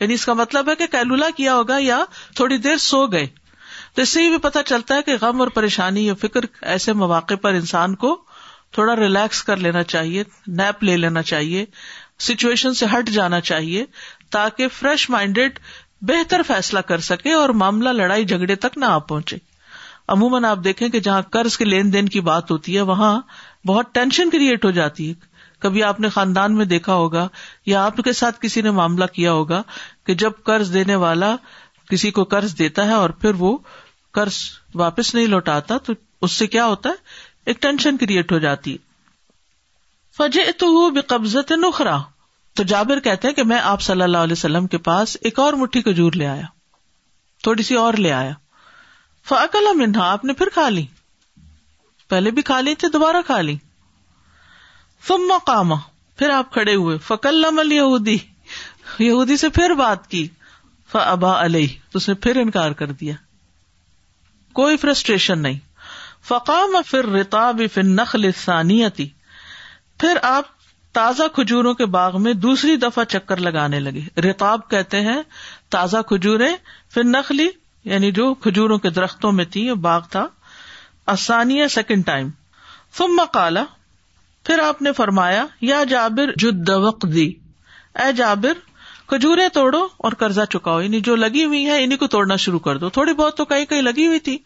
یعنی 0.00 0.14
اس 0.14 0.24
کا 0.26 0.32
مطلب 0.34 0.68
ہے 0.70 0.74
کہ 0.80 0.86
کیلولا 0.90 1.26
کیا 1.36 1.54
ہوگا 1.54 1.76
یا 1.80 1.98
تھوڑی 2.36 2.56
دیر 2.66 2.76
سو 2.90 3.06
گئے 3.12 3.26
تو 3.94 4.02
اس 4.02 4.08
سے 4.08 4.28
بھی 4.30 4.38
پتا 4.42 4.62
چلتا 4.66 4.96
ہے 4.96 5.02
کہ 5.06 5.16
غم 5.20 5.40
اور 5.40 5.48
پریشانی 5.58 6.06
یا 6.06 6.14
فکر 6.20 6.44
ایسے 6.74 6.92
مواقع 7.02 7.34
پر 7.42 7.54
انسان 7.60 7.94
کو 8.04 8.14
تھوڑا 8.74 8.94
ریلیکس 8.96 9.42
کر 9.44 9.56
لینا 9.66 9.82
چاہیے 9.92 10.22
نیپ 10.60 10.82
لے 10.84 10.96
لینا 10.96 11.22
چاہیے 11.32 11.64
سچویشن 12.28 12.74
سے 12.80 12.86
ہٹ 12.96 13.08
جانا 13.10 13.40
چاہیے 13.50 13.84
تاکہ 14.38 14.68
فریش 14.78 15.08
مائنڈیڈ 15.10 15.58
بہتر 16.10 16.42
فیصلہ 16.46 16.80
کر 16.88 16.98
سکے 17.12 17.32
اور 17.32 17.48
معاملہ 17.62 17.88
لڑائی 18.02 18.24
جھگڑے 18.24 18.54
تک 18.66 18.78
نہ 18.78 18.84
آ 18.84 18.98
پہنچے 19.12 19.36
عموماً 20.12 20.38
آپ 20.46 20.58
دیکھیں 20.64 20.88
کہ 20.90 21.00
جہاں 21.00 21.22
قرض 21.34 21.56
کے 21.56 21.64
لین 21.64 21.92
دین 21.92 22.08
کی 22.14 22.20
بات 22.28 22.50
ہوتی 22.50 22.76
ہے 22.76 22.80
وہاں 22.86 23.12
بہت 23.66 23.94
ٹینشن 23.94 24.30
کریٹ 24.30 24.64
ہو 24.64 24.70
جاتی 24.78 25.08
ہے 25.08 25.14
کبھی 25.64 25.82
آپ 25.88 26.00
نے 26.00 26.08
خاندان 26.08 26.56
میں 26.56 26.64
دیکھا 26.66 26.94
ہوگا 27.00 27.26
یا 27.66 27.84
آپ 27.86 27.96
کے 28.04 28.12
ساتھ 28.20 28.40
کسی 28.40 28.60
نے 28.62 28.70
معاملہ 28.78 29.04
کیا 29.12 29.32
ہوگا 29.32 29.62
کہ 30.06 30.14
جب 30.22 30.42
قرض 30.44 30.72
دینے 30.74 30.94
والا 31.04 31.34
کسی 31.90 32.10
کو 32.18 32.24
قرض 32.34 32.58
دیتا 32.58 32.86
ہے 32.88 32.92
اور 33.02 33.10
پھر 33.24 33.34
وہ 33.44 33.56
قرض 34.18 34.38
واپس 34.82 35.14
نہیں 35.14 35.26
لوٹاتا 35.36 35.78
تو 35.86 35.92
اس 36.26 36.32
سے 36.42 36.46
کیا 36.56 36.66
ہوتا 36.66 36.88
ہے 36.88 37.28
ایک 37.50 37.60
ٹینشن 37.62 37.96
کریٹ 37.96 38.32
ہو 38.32 38.38
جاتی 38.48 38.76
فجے 40.18 40.50
تو 40.58 40.72
وہ 40.74 40.88
بے 40.96 41.00
قبضت 41.14 41.52
نخرا 41.64 41.96
تو 42.56 42.62
جابر 42.72 43.00
کہتے 43.00 43.28
ہیں 43.28 43.34
کہ 43.34 43.42
میں 43.52 43.58
آپ 43.72 43.80
صلی 43.82 44.02
اللہ 44.02 44.26
علیہ 44.28 44.38
وسلم 44.40 44.66
کے 44.74 44.78
پاس 44.90 45.16
ایک 45.28 45.38
اور 45.40 45.52
مٹھی 45.62 45.82
کھجور 45.82 46.12
لے 46.22 46.26
آیا 46.26 46.46
تھوڑی 47.42 47.62
سی 47.68 47.74
اور 47.84 47.94
لے 48.06 48.12
آیا 48.12 48.32
فکل 49.28 49.74
منہا 49.76 50.10
آپ 50.12 50.24
نے 50.24 50.32
پھر 50.32 50.48
کھا 50.54 50.68
لی 50.68 50.84
پہلے 52.08 52.30
بھی 52.36 52.42
کھا 52.42 52.60
لی 52.60 52.74
تھی 52.74 52.88
دوبارہ 52.92 53.16
کھا 53.26 53.40
لی 53.40 53.56
کاما 55.46 55.74
پھر 56.18 56.30
آپ 56.30 56.52
کھڑے 56.52 56.74
ہوئے 56.74 56.96
فکل 57.06 57.44
یہودی 57.72 58.16
یہودی 58.98 59.36
سے 59.42 59.48
پھر 59.58 59.74
بات 59.78 60.06
کی 60.10 60.26
فبا 60.92 61.34
علی 61.44 61.66
انکار 62.40 62.70
کر 62.80 62.90
دیا 63.00 63.14
کوئی 64.58 64.76
فرسٹریشن 64.84 65.38
نہیں 65.42 65.58
فقام 66.28 66.76
پھر 66.86 67.06
رتاب 67.12 67.60
پھر 67.74 67.82
نقل 67.82 68.30
ثانیتی 68.44 69.08
پھر 70.00 70.18
آپ 70.30 70.48
تازہ 70.94 71.22
کھجوروں 71.34 71.74
کے 71.74 71.86
باغ 71.96 72.20
میں 72.22 72.32
دوسری 72.44 72.76
دفعہ 72.84 73.04
چکر 73.12 73.40
لگانے 73.46 73.80
لگے 73.80 74.00
رتاب 74.30 74.68
کہتے 74.70 75.00
ہیں 75.10 75.20
تازہ 75.70 75.96
کھجورے 76.08 76.48
پھر 76.94 77.04
نقلی 77.04 77.46
یعنی 77.88 78.10
جو 78.12 78.32
کھجوروں 78.42 78.78
کے 78.78 78.90
درختوں 78.96 79.32
میں 79.32 79.44
تھی 79.52 79.72
باغ 79.84 80.00
تھا 80.10 80.26
آسانی 81.12 81.60
سیکنڈ 81.74 82.06
ٹائم 82.06 82.28
ثم 82.98 83.20
کالا 83.32 83.64
پھر 84.46 84.58
آپ 84.64 84.82
نے 84.82 84.92
فرمایا 84.92 85.44
یا 85.60 85.82
جابر 85.88 86.30
جد 86.38 86.70
دی 87.14 87.32
اے 88.04 88.12
جابر 88.16 88.58
کھجورے 89.08 89.48
توڑو 89.54 89.78
اور 90.06 90.12
قرضہ 90.18 90.40
چکاؤ 90.50 90.80
یعنی 90.80 91.00
جو 91.08 91.14
لگی 91.16 91.44
ہوئی 91.44 91.64
ہے 91.68 91.82
انہیں 91.84 91.98
کو 91.98 92.06
توڑنا 92.08 92.36
شروع 92.44 92.58
کر 92.66 92.78
دو 92.78 92.88
تھوڑی 92.98 93.12
بہت 93.20 93.36
تو 93.36 93.44
کہیں 93.52 93.64
کہیں 93.70 93.82
لگی 93.82 94.06
ہوئی 94.06 94.18
تھی 94.28 94.36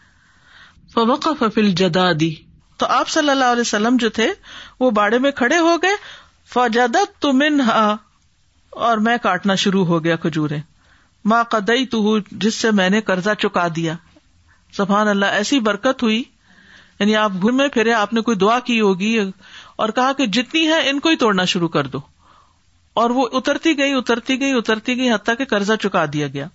فوق 0.93 1.27
فل 1.53 1.69
جدا 1.81 2.05
دی 2.19 2.33
تو 2.79 2.85
آپ 2.99 3.09
صلی 3.09 3.29
اللہ 3.29 3.51
علیہ 3.51 3.61
وسلم 3.61 3.97
جو 3.99 4.09
تھے 4.19 4.31
وہ 4.79 4.89
باڑے 5.01 5.17
میں 5.25 5.31
کھڑے 5.41 5.57
ہو 5.57 5.75
گئے 5.83 5.95
فجد 6.53 6.95
تم 7.21 7.43
اور 8.85 8.97
میں 9.07 9.17
کاٹنا 9.23 9.55
شروع 9.65 9.85
ہو 9.85 10.03
گیا 10.03 10.15
کھجورے 10.23 10.57
ماں 11.29 11.43
تو 11.91 12.17
جس 12.41 12.55
سے 12.63 12.71
میں 12.79 12.89
نے 12.89 13.01
قرضہ 13.09 13.29
چکا 13.39 13.67
دیا 13.75 13.95
سبحان 14.77 15.07
اللہ 15.07 15.37
ایسی 15.39 15.59
برکت 15.67 16.03
ہوئی 16.03 16.21
یعنی 16.99 17.15
آپ 17.15 17.31
گھومے 17.41 17.67
پھرے 17.73 17.93
آپ 17.93 18.13
نے 18.13 18.21
کوئی 18.27 18.37
دعا 18.37 18.59
کی 18.67 18.79
ہوگی 18.81 19.17
اور 19.75 19.89
کہا 19.99 20.11
کہ 20.17 20.25
جتنی 20.37 20.65
ہے 20.67 20.79
ان 20.89 20.99
کو 21.05 21.09
ہی 21.09 21.15
توڑنا 21.23 21.45
شروع 21.53 21.67
کر 21.77 21.87
دو 21.95 21.99
اور 23.01 23.09
وہ 23.17 23.27
اترتی 23.39 23.77
گئی 23.77 23.93
اترتی 23.93 24.39
گئی 24.41 24.53
اترتی 24.57 24.97
گئی 24.97 25.11
حتیٰ 25.13 25.35
کہ 25.37 25.45
قرضہ 25.53 25.73
چکا 25.83 26.05
دیا 26.13 26.27
گیا 26.35 26.47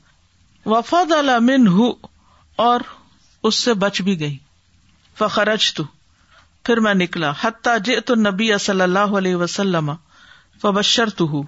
وفاد 0.73 1.13
الامن 1.17 1.67
ہوں 1.77 1.93
اور 2.69 2.81
اس 3.49 3.55
سے 3.65 3.75
بچ 3.85 4.01
بھی 4.07 4.19
گئی 4.21 4.37
فخرج 5.19 5.73
تو 5.75 5.83
پھر 6.65 6.81
میں 6.87 6.95
نکلا 6.95 7.33
حتیٰ 7.41 7.77
جے 7.85 8.01
تو 8.09 8.15
نبی 8.15 8.51
صلی 8.67 8.83
اللہ 8.83 9.17
علیہ 9.19 9.37
وسلم 9.45 9.93
فبشر 10.63 11.11
تو 11.21 11.27
ہوں 11.33 11.43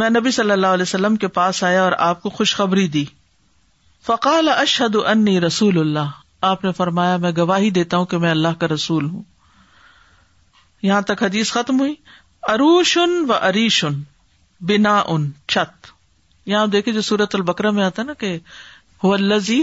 میں 0.00 0.08
نبی 0.10 0.30
صلی 0.36 0.50
اللہ 0.50 0.72
علیہ 0.76 0.82
وسلم 0.88 1.16
کے 1.24 1.28
پاس 1.38 1.62
آیا 1.64 1.82
اور 1.82 1.92
آپ 2.06 2.22
کو 2.22 2.30
خوشخبری 2.38 2.86
دی 2.94 3.04
فقال 4.06 4.48
اشحد 4.56 4.96
انی 5.06 5.40
رسول 5.40 5.78
اللہ 5.80 6.08
آپ 6.48 6.64
نے 6.64 6.72
فرمایا 6.76 7.16
میں 7.16 7.30
گواہی 7.36 7.70
دیتا 7.76 7.96
ہوں 7.96 8.04
کہ 8.06 8.18
میں 8.24 8.30
اللہ 8.30 8.58
کا 8.60 8.66
رسول 8.74 9.04
ہوں 9.10 9.22
یہاں 10.82 11.00
تک 11.10 11.22
حدیث 11.22 11.52
ختم 11.52 11.80
ہوئی 11.80 11.94
اروش 12.52 12.96
ان 13.02 13.24
و 13.28 13.32
اریشن 13.40 14.00
بنا 14.68 14.98
ان 15.14 15.30
چھت 15.54 15.92
یہاں 16.48 16.66
دیکھی 16.74 16.92
جو 16.92 17.02
سورت 17.02 17.34
البکر 17.34 17.70
میں 17.78 17.84
آتا 17.84 18.02
نا 18.02 18.12
کہ 18.24 18.36
وہ 19.02 19.12
الزی 19.14 19.62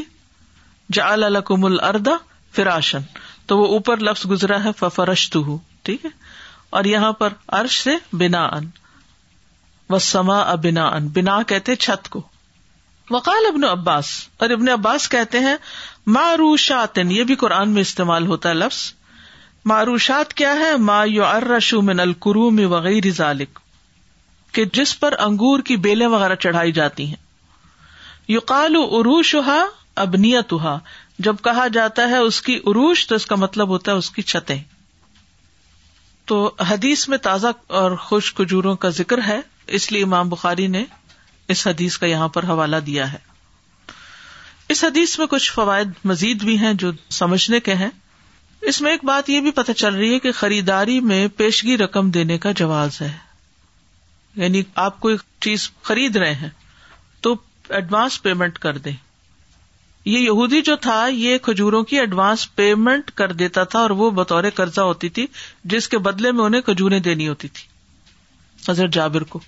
جا 1.00 1.15
مل 1.25 1.79
الردا 1.79 2.11
فراشن 2.55 3.01
تو 3.47 3.57
وہ 3.57 3.67
اوپر 3.73 3.97
لفظ 4.07 4.25
گزرا 4.29 4.63
ہے 4.63 4.71
فرشت 4.95 5.38
اور 6.79 6.83
یہاں 6.85 7.11
پر 7.21 7.33
ارش 7.59 7.81
سے 7.83 7.95
بنا 8.17 8.43
ان 8.57 8.65
سما 10.05 10.39
ابنا 10.51 10.88
ان 10.98 11.07
بنا 11.15 11.41
کہتے 11.48 11.75
چھت 11.86 12.10
کو 12.10 12.21
وقال 13.10 13.45
ابن 13.48 13.63
عباس 13.65 14.10
اور 14.41 14.50
ابن 14.50 14.69
عباس 14.69 15.07
کہتے 15.10 15.39
ہیں 15.45 15.55
ما 16.15 16.24
یہ 17.10 17.24
بھی 17.31 17.36
قرآن 17.45 17.69
میں 17.74 17.81
استعمال 17.81 18.27
ہوتا 18.27 18.50
ہے 18.50 18.53
لفظ 18.53 18.79
معروشات 19.71 20.33
کیا 20.33 20.53
ہے 20.60 20.75
ما 20.89 21.03
یو 21.07 21.25
ارشو 21.25 21.81
من 21.89 22.00
ذالک 23.17 23.60
کہ 24.53 24.65
جس 24.74 25.00
پر 25.00 25.13
انگور 25.25 25.60
کی 25.65 25.75
بیلیں 25.83 26.07
وغیرہ 26.07 26.36
چڑھائی 26.45 26.71
جاتی 26.79 27.05
ہیں 27.07 27.15
یو 28.27 28.39
قال 28.51 28.75
و 28.75 29.39
جب 31.25 31.36
کہا 31.43 31.67
جاتا 31.74 32.07
ہے 32.10 32.17
اس 32.17 32.41
کی 32.41 32.55
عروش 32.67 33.05
تو 33.07 33.15
اس 33.15 33.25
کا 33.25 33.36
مطلب 33.36 33.69
ہوتا 33.69 33.91
ہے 33.91 33.98
اس 33.98 34.10
کی 34.12 34.21
چھتیں 34.31 34.57
تو 36.27 36.43
حدیث 36.69 37.07
میں 37.10 37.17
تازہ 37.27 37.48
اور 37.79 37.95
خوش 38.10 38.33
کجوروں 38.33 38.75
کا 38.83 38.89
ذکر 39.00 39.21
ہے 39.27 39.39
اس 39.78 39.92
لیے 39.92 40.04
امام 40.04 40.30
بخاری 40.30 40.66
نے 40.75 40.84
اس 41.54 41.66
حدیث 41.68 41.98
کا 41.98 42.06
یہاں 42.08 42.28
پر 42.38 42.44
حوالہ 42.48 42.75
دیا 42.86 43.12
ہے 43.13 43.18
اس 44.75 44.84
حدیث 44.84 45.18
میں 45.20 45.25
کچھ 45.34 45.51
فوائد 45.54 45.90
مزید 46.12 46.44
بھی 46.44 46.58
ہیں 46.58 46.74
جو 46.84 46.92
سمجھنے 47.20 47.60
کے 47.68 47.74
ہیں 47.82 47.90
اس 48.72 48.80
میں 48.82 48.92
ایک 48.92 49.04
بات 49.06 49.30
یہ 49.30 49.40
بھی 49.42 49.51
پتہ 49.60 49.72
چل 49.82 49.96
رہی 49.96 50.13
ہے 50.13 50.18
کہ 50.25 50.32
خریداری 50.40 51.00
میں 51.12 51.28
پیشگی 51.38 51.78
رقم 51.78 52.10
دینے 52.18 52.38
کا 52.46 52.51
جواز 52.62 53.01
ہے 53.01 53.12
یعنی 54.44 54.62
آپ 54.88 55.00
کوئی 55.06 55.16
چیز 55.46 55.70
خرید 55.90 56.16
رہے 56.16 56.34
ہیں 56.42 56.50
تو 57.22 57.36
ایڈوانس 57.79 58.22
پیمنٹ 58.24 58.60
کر 58.68 58.77
دیں 58.88 58.94
یہ 60.12 60.20
یہودی 60.20 60.62
جو 60.68 60.75
تھا 60.88 61.05
یہ 61.14 61.38
کھجوروں 61.48 61.84
کی 61.90 62.00
ایڈوانس 62.00 62.46
پیمنٹ 62.55 63.12
کر 63.22 63.31
دیتا 63.42 63.64
تھا 63.74 63.79
اور 63.79 63.90
وہ 64.03 64.10
بطور 64.22 64.44
قرضہ 64.55 64.81
ہوتی 64.92 65.10
تھی 65.18 65.25
جس 65.74 65.88
کے 65.90 65.98
بدلے 66.10 66.31
میں 66.38 66.44
انہیں 66.46 66.62
کھجوریں 66.70 67.00
دینی 67.10 67.27
ہوتی 67.27 67.48
تھی 67.60 67.70
حضرت 68.70 68.94
جابر 68.94 69.24
کو 69.34 69.40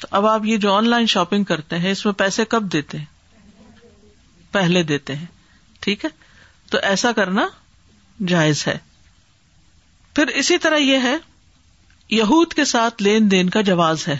تو 0.00 0.06
اب 0.18 0.26
آپ 0.26 0.44
یہ 0.46 0.56
جو 0.62 0.72
آن 0.74 0.88
لائن 0.88 1.06
شاپنگ 1.12 1.44
کرتے 1.44 1.78
ہیں 1.78 1.90
اس 1.92 2.04
میں 2.04 2.12
پیسے 2.18 2.44
کب 2.48 2.72
دیتے 2.72 2.98
ہیں 2.98 3.04
پہلے 4.52 4.82
دیتے 4.90 5.14
ہیں 5.16 5.26
ٹھیک 5.86 6.04
ہے 6.04 6.10
تو 6.70 6.78
ایسا 6.90 7.12
کرنا 7.16 7.46
جائز 8.28 8.66
ہے 8.66 8.76
پھر 10.14 10.26
اسی 10.42 10.58
طرح 10.58 10.76
یہ 10.78 10.98
ہے 11.02 11.16
یہود 12.10 12.52
کے 12.54 12.64
ساتھ 12.64 13.02
لین 13.02 13.30
دین 13.30 13.50
کا 13.56 13.60
جواز 13.70 14.06
ہے 14.08 14.16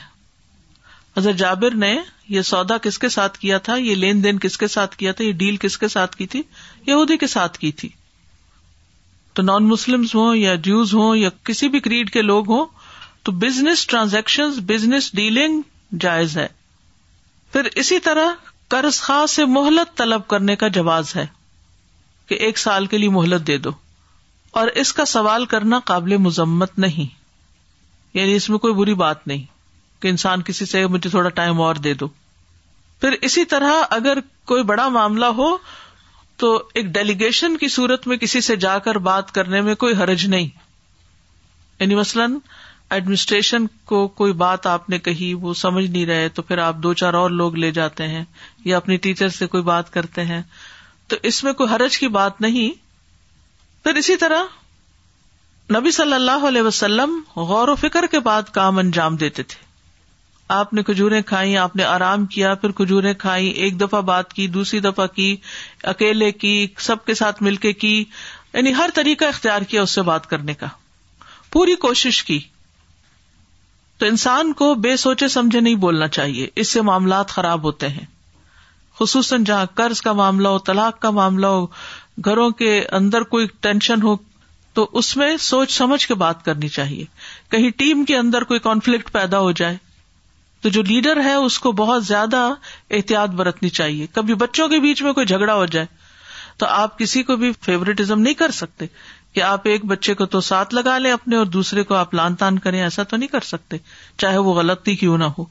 اظہر 1.16 1.32
جابر 1.36 1.74
نے 1.84 1.96
یہ 2.28 2.42
سودا 2.48 2.76
کس 2.82 2.98
کے 3.04 3.08
ساتھ 3.08 3.38
کیا 3.38 3.58
تھا 3.68 3.74
یہ 3.76 3.94
لین 3.94 4.22
دین 4.24 4.38
کس 4.38 4.58
کے 4.58 4.66
ساتھ 4.68 4.96
کیا 4.96 5.12
تھا 5.20 5.24
یہ 5.24 5.32
ڈیل 5.42 5.56
کس 5.60 5.78
کے 5.78 5.88
ساتھ 5.88 6.16
کی 6.16 6.26
تھی 6.34 6.42
یہودی 6.86 7.16
کے 7.22 7.26
ساتھ 7.36 7.58
کی 7.58 7.70
تھی 7.80 7.88
تو 9.34 9.42
نان 9.42 9.66
مسلم 9.68 10.02
ہوں 10.14 10.34
یا 10.36 10.54
جوز 10.62 10.94
ہوں 10.94 11.16
یا 11.16 11.28
کسی 11.44 11.68
بھی 11.74 11.80
کریڈ 11.80 12.10
کے 12.12 12.22
لوگ 12.22 12.50
ہوں 12.50 12.64
تو 13.24 13.32
بزنس 13.44 13.86
ٹرانزیکشن 13.86 14.58
بزنس 14.66 15.10
ڈیلنگ 15.14 15.60
جائز 16.00 16.36
ہے 16.38 16.46
پھر 17.52 17.68
اسی 17.82 17.98
طرح 18.06 18.32
قرض 18.74 19.00
خواہ 19.02 19.26
سے 19.34 19.44
مہلت 19.56 19.96
طلب 19.98 20.26
کرنے 20.28 20.56
کا 20.62 20.68
جواز 20.78 21.14
ہے 21.16 21.26
کہ 22.28 22.34
ایک 22.46 22.58
سال 22.58 22.86
کے 22.86 22.98
لیے 22.98 23.08
مہلت 23.10 23.46
دے 23.46 23.56
دو 23.66 23.70
اور 24.62 24.66
اس 24.82 24.92
کا 24.92 25.04
سوال 25.04 25.44
کرنا 25.46 25.78
قابل 25.90 26.16
مزمت 26.26 26.78
نہیں 26.78 27.14
یعنی 28.14 28.34
اس 28.36 28.48
میں 28.50 28.58
کوئی 28.58 28.74
بری 28.74 28.94
بات 29.02 29.26
نہیں 29.26 29.44
کہ 30.02 30.08
انسان 30.08 30.42
کسی 30.42 30.66
سے 30.66 30.86
مجھے 30.94 31.10
تھوڑا 31.10 31.28
ٹائم 31.40 31.60
اور 31.60 31.74
دے 31.86 31.94
دو 32.02 32.06
پھر 33.00 33.12
اسی 33.28 33.44
طرح 33.54 33.74
اگر 33.96 34.18
کوئی 34.52 34.62
بڑا 34.70 34.88
معاملہ 34.98 35.26
ہو 35.38 35.50
تو 36.42 36.54
ایک 36.74 36.86
ڈیلیگیشن 36.94 37.56
کی 37.58 37.68
صورت 37.74 38.06
میں 38.06 38.16
کسی 38.16 38.40
سے 38.48 38.56
جا 38.64 38.78
کر 38.88 38.98
بات 39.10 39.32
کرنے 39.34 39.60
میں 39.68 39.74
کوئی 39.84 39.94
حرج 40.02 40.26
نہیں 40.34 40.48
یعنی 41.80 41.94
مثلاً 41.94 42.38
ایڈمنسٹریشن 42.96 43.66
کو 43.90 44.06
کوئی 44.18 44.32
بات 44.42 44.66
آپ 44.66 44.88
نے 44.90 44.98
کہی 44.98 45.32
وہ 45.40 45.52
سمجھ 45.62 45.84
نہیں 45.90 46.04
رہے 46.06 46.28
تو 46.38 46.42
پھر 46.42 46.58
آپ 46.66 46.76
دو 46.82 46.92
چار 47.00 47.14
اور 47.14 47.30
لوگ 47.40 47.56
لے 47.64 47.70
جاتے 47.78 48.06
ہیں 48.08 48.24
یا 48.64 48.76
اپنی 48.76 48.96
ٹیچر 49.06 49.28
سے 49.38 49.46
کوئی 49.54 49.62
بات 49.62 49.92
کرتے 49.92 50.24
ہیں 50.24 50.40
تو 51.08 51.16
اس 51.30 51.42
میں 51.44 51.52
کوئی 51.58 51.74
حرج 51.74 51.98
کی 51.98 52.08
بات 52.16 52.40
نہیں 52.40 52.70
پھر 53.84 53.94
اسی 53.96 54.16
طرح 54.24 54.44
نبی 55.78 55.90
صلی 55.90 56.12
اللہ 56.14 56.46
علیہ 56.48 56.62
وسلم 56.62 57.18
غور 57.36 57.68
و 57.68 57.74
فکر 57.80 58.06
کے 58.10 58.20
بعد 58.30 58.48
کام 58.52 58.78
انجام 58.78 59.16
دیتے 59.24 59.42
تھے 59.52 59.66
آپ 60.56 60.72
نے 60.74 60.82
کھجوریں 60.82 61.20
کھائیں 61.26 61.56
آپ 61.62 61.74
نے 61.76 61.84
آرام 61.84 62.24
کیا 62.34 62.54
پھر 62.60 62.72
کھجوریں 62.76 63.12
کھائیں 63.18 63.48
ایک 63.48 63.80
دفعہ 63.80 64.00
بات 64.10 64.32
کی 64.34 64.46
دوسری 64.54 64.78
دفعہ 64.86 65.06
کی 65.16 65.34
اکیلے 65.92 66.30
کی 66.44 66.56
سب 66.88 67.04
کے 67.04 67.14
ساتھ 67.14 67.42
مل 67.42 67.56
کے 67.64 67.72
کی 67.82 67.94
یعنی 67.98 68.74
ہر 68.74 68.90
طریقہ 68.94 69.24
اختیار 69.34 69.62
کیا 69.72 69.82
اس 69.82 69.90
سے 69.90 70.02
بات 70.02 70.28
کرنے 70.30 70.54
کا 70.62 70.66
پوری 71.52 71.74
کوشش 71.86 72.22
کی 72.24 72.38
تو 73.98 74.06
انسان 74.06 74.52
کو 74.58 74.74
بے 74.84 74.96
سوچے 75.02 75.28
سمجھے 75.28 75.60
نہیں 75.60 75.74
بولنا 75.84 76.06
چاہیے 76.16 76.46
اس 76.62 76.70
سے 76.72 76.80
معاملات 76.88 77.28
خراب 77.38 77.62
ہوتے 77.66 77.88
ہیں 77.94 78.04
خصوصاً 78.98 79.44
جہاں 79.44 79.66
قرض 79.80 80.00
کا 80.08 80.12
معاملہ 80.20 80.48
ہو 80.48 80.58
طلاق 80.68 80.98
کا 81.00 81.10
معاملہ 81.18 81.46
ہو 81.54 81.64
گھروں 82.30 82.50
کے 82.60 82.70
اندر 83.00 83.22
کوئی 83.34 83.46
ٹینشن 83.66 84.02
ہو 84.02 84.16
تو 84.74 84.86
اس 85.00 85.16
میں 85.16 85.36
سوچ 85.48 85.76
سمجھ 85.76 86.06
کے 86.06 86.14
بات 86.22 86.44
کرنی 86.44 86.68
چاہیے 86.78 87.04
کہیں 87.50 87.70
ٹیم 87.76 88.04
کے 88.10 88.16
اندر 88.16 88.44
کوئی 88.52 88.60
کانفلکٹ 88.60 89.12
پیدا 89.12 89.38
ہو 89.46 89.50
جائے 89.60 89.76
تو 90.62 90.68
جو 90.76 90.82
لیڈر 90.88 91.20
ہے 91.24 91.34
اس 91.34 91.58
کو 91.64 91.72
بہت 91.80 92.04
زیادہ 92.04 92.36
احتیاط 92.98 93.30
برتنی 93.40 93.68
چاہیے 93.80 94.06
کبھی 94.14 94.34
بچوں 94.44 94.68
کے 94.68 94.78
بیچ 94.86 95.02
میں 95.02 95.12
کوئی 95.18 95.26
جھگڑا 95.26 95.54
ہو 95.54 95.66
جائے 95.74 95.86
تو 96.62 96.66
آپ 96.66 96.98
کسی 96.98 97.22
کو 97.22 97.36
بھی 97.42 97.50
فیوریٹزم 97.64 98.20
نہیں 98.20 98.34
کر 98.38 98.50
سکتے 98.60 98.86
کہ 99.38 99.42
آپ 99.44 99.66
ایک 99.68 99.84
بچے 99.86 100.12
کو 100.20 100.24
تو 100.34 100.40
ساتھ 100.44 100.72
لگا 100.74 100.96
لیں 100.98 101.10
اپنے 101.12 101.36
اور 101.36 101.44
دوسرے 101.56 101.82
کو 101.88 101.94
آپ 101.94 102.14
لان 102.14 102.34
تان 102.36 102.58
کریں 102.64 102.80
ایسا 102.82 103.02
تو 103.10 103.16
نہیں 103.16 103.28
کر 103.32 103.44
سکتے 103.48 103.76
چاہے 104.22 104.38
وہ 104.46 104.54
غلطی 104.54 104.94
کیوں 105.02 105.18
نہ 105.18 105.24
ہو 105.36 105.44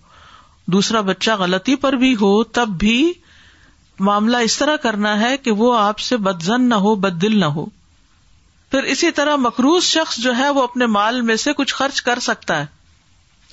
دوسرا 0.74 1.02
بچہ 1.10 1.36
غلطی 1.40 1.76
پر 1.84 1.94
بھی 2.02 2.14
ہو 2.22 2.32
تب 2.58 2.74
بھی 2.80 2.98
معاملہ 4.10 4.38
اس 4.48 4.58
طرح 4.58 4.76
کرنا 4.88 5.20
ہے 5.22 5.36
کہ 5.44 5.52
وہ 5.62 5.78
آپ 5.80 6.00
سے 6.08 6.18
بدزن 6.28 6.68
نہ 6.70 6.82
ہو 6.88 6.96
بد 7.06 7.22
دل 7.22 7.40
نہ 7.40 7.46
ہو 7.60 7.66
پھر 8.72 8.84
اسی 8.96 9.12
طرح 9.22 9.36
مقروض 9.46 9.84
شخص 9.84 10.18
جو 10.24 10.36
ہے 10.38 10.50
وہ 10.60 10.64
اپنے 10.64 10.86
مال 10.98 11.22
میں 11.30 11.36
سے 11.48 11.54
کچھ 11.58 11.74
خرچ 11.76 12.02
کر 12.10 12.20
سکتا 12.28 12.60
ہے 12.60 12.76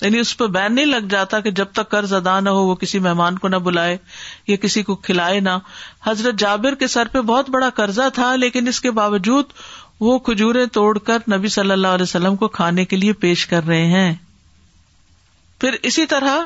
یعنی 0.01 0.19
اس 0.19 0.35
پہ 0.37 0.45
بین 0.53 0.73
نہیں 0.75 0.85
لگ 0.85 1.05
جاتا 1.09 1.39
کہ 1.39 1.51
جب 1.59 1.65
تک 1.73 1.89
قرض 1.89 2.13
ادا 2.13 2.39
نہ 2.39 2.49
ہو 2.55 2.65
وہ 2.67 2.73
کسی 2.79 2.99
مہمان 3.05 3.37
کو 3.39 3.47
نہ 3.47 3.55
بلائے 3.67 3.97
یا 4.47 4.55
کسی 4.61 4.83
کو 4.83 4.95
کھلائے 5.07 5.39
نہ 5.45 5.49
حضرت 6.07 6.39
جابر 6.39 6.75
کے 6.81 6.87
سر 6.95 7.07
پہ 7.11 7.21
بہت 7.33 7.49
بڑا 7.49 7.69
قرضہ 7.75 8.09
تھا 8.15 8.35
لیکن 8.35 8.67
اس 8.67 8.79
کے 8.81 8.91
باوجود 8.99 9.53
وہ 9.99 10.17
کھجورے 10.27 10.65
توڑ 10.75 10.97
کر 11.07 11.29
نبی 11.35 11.47
صلی 11.47 11.71
اللہ 11.71 11.87
علیہ 11.97 12.03
وسلم 12.03 12.35
کو 12.35 12.47
کھانے 12.57 12.85
کے 12.85 12.95
لیے 12.95 13.13
پیش 13.23 13.45
کر 13.47 13.65
رہے 13.67 13.85
ہیں 13.91 14.13
پھر 15.59 15.75
اسی 15.89 16.05
طرح 16.13 16.39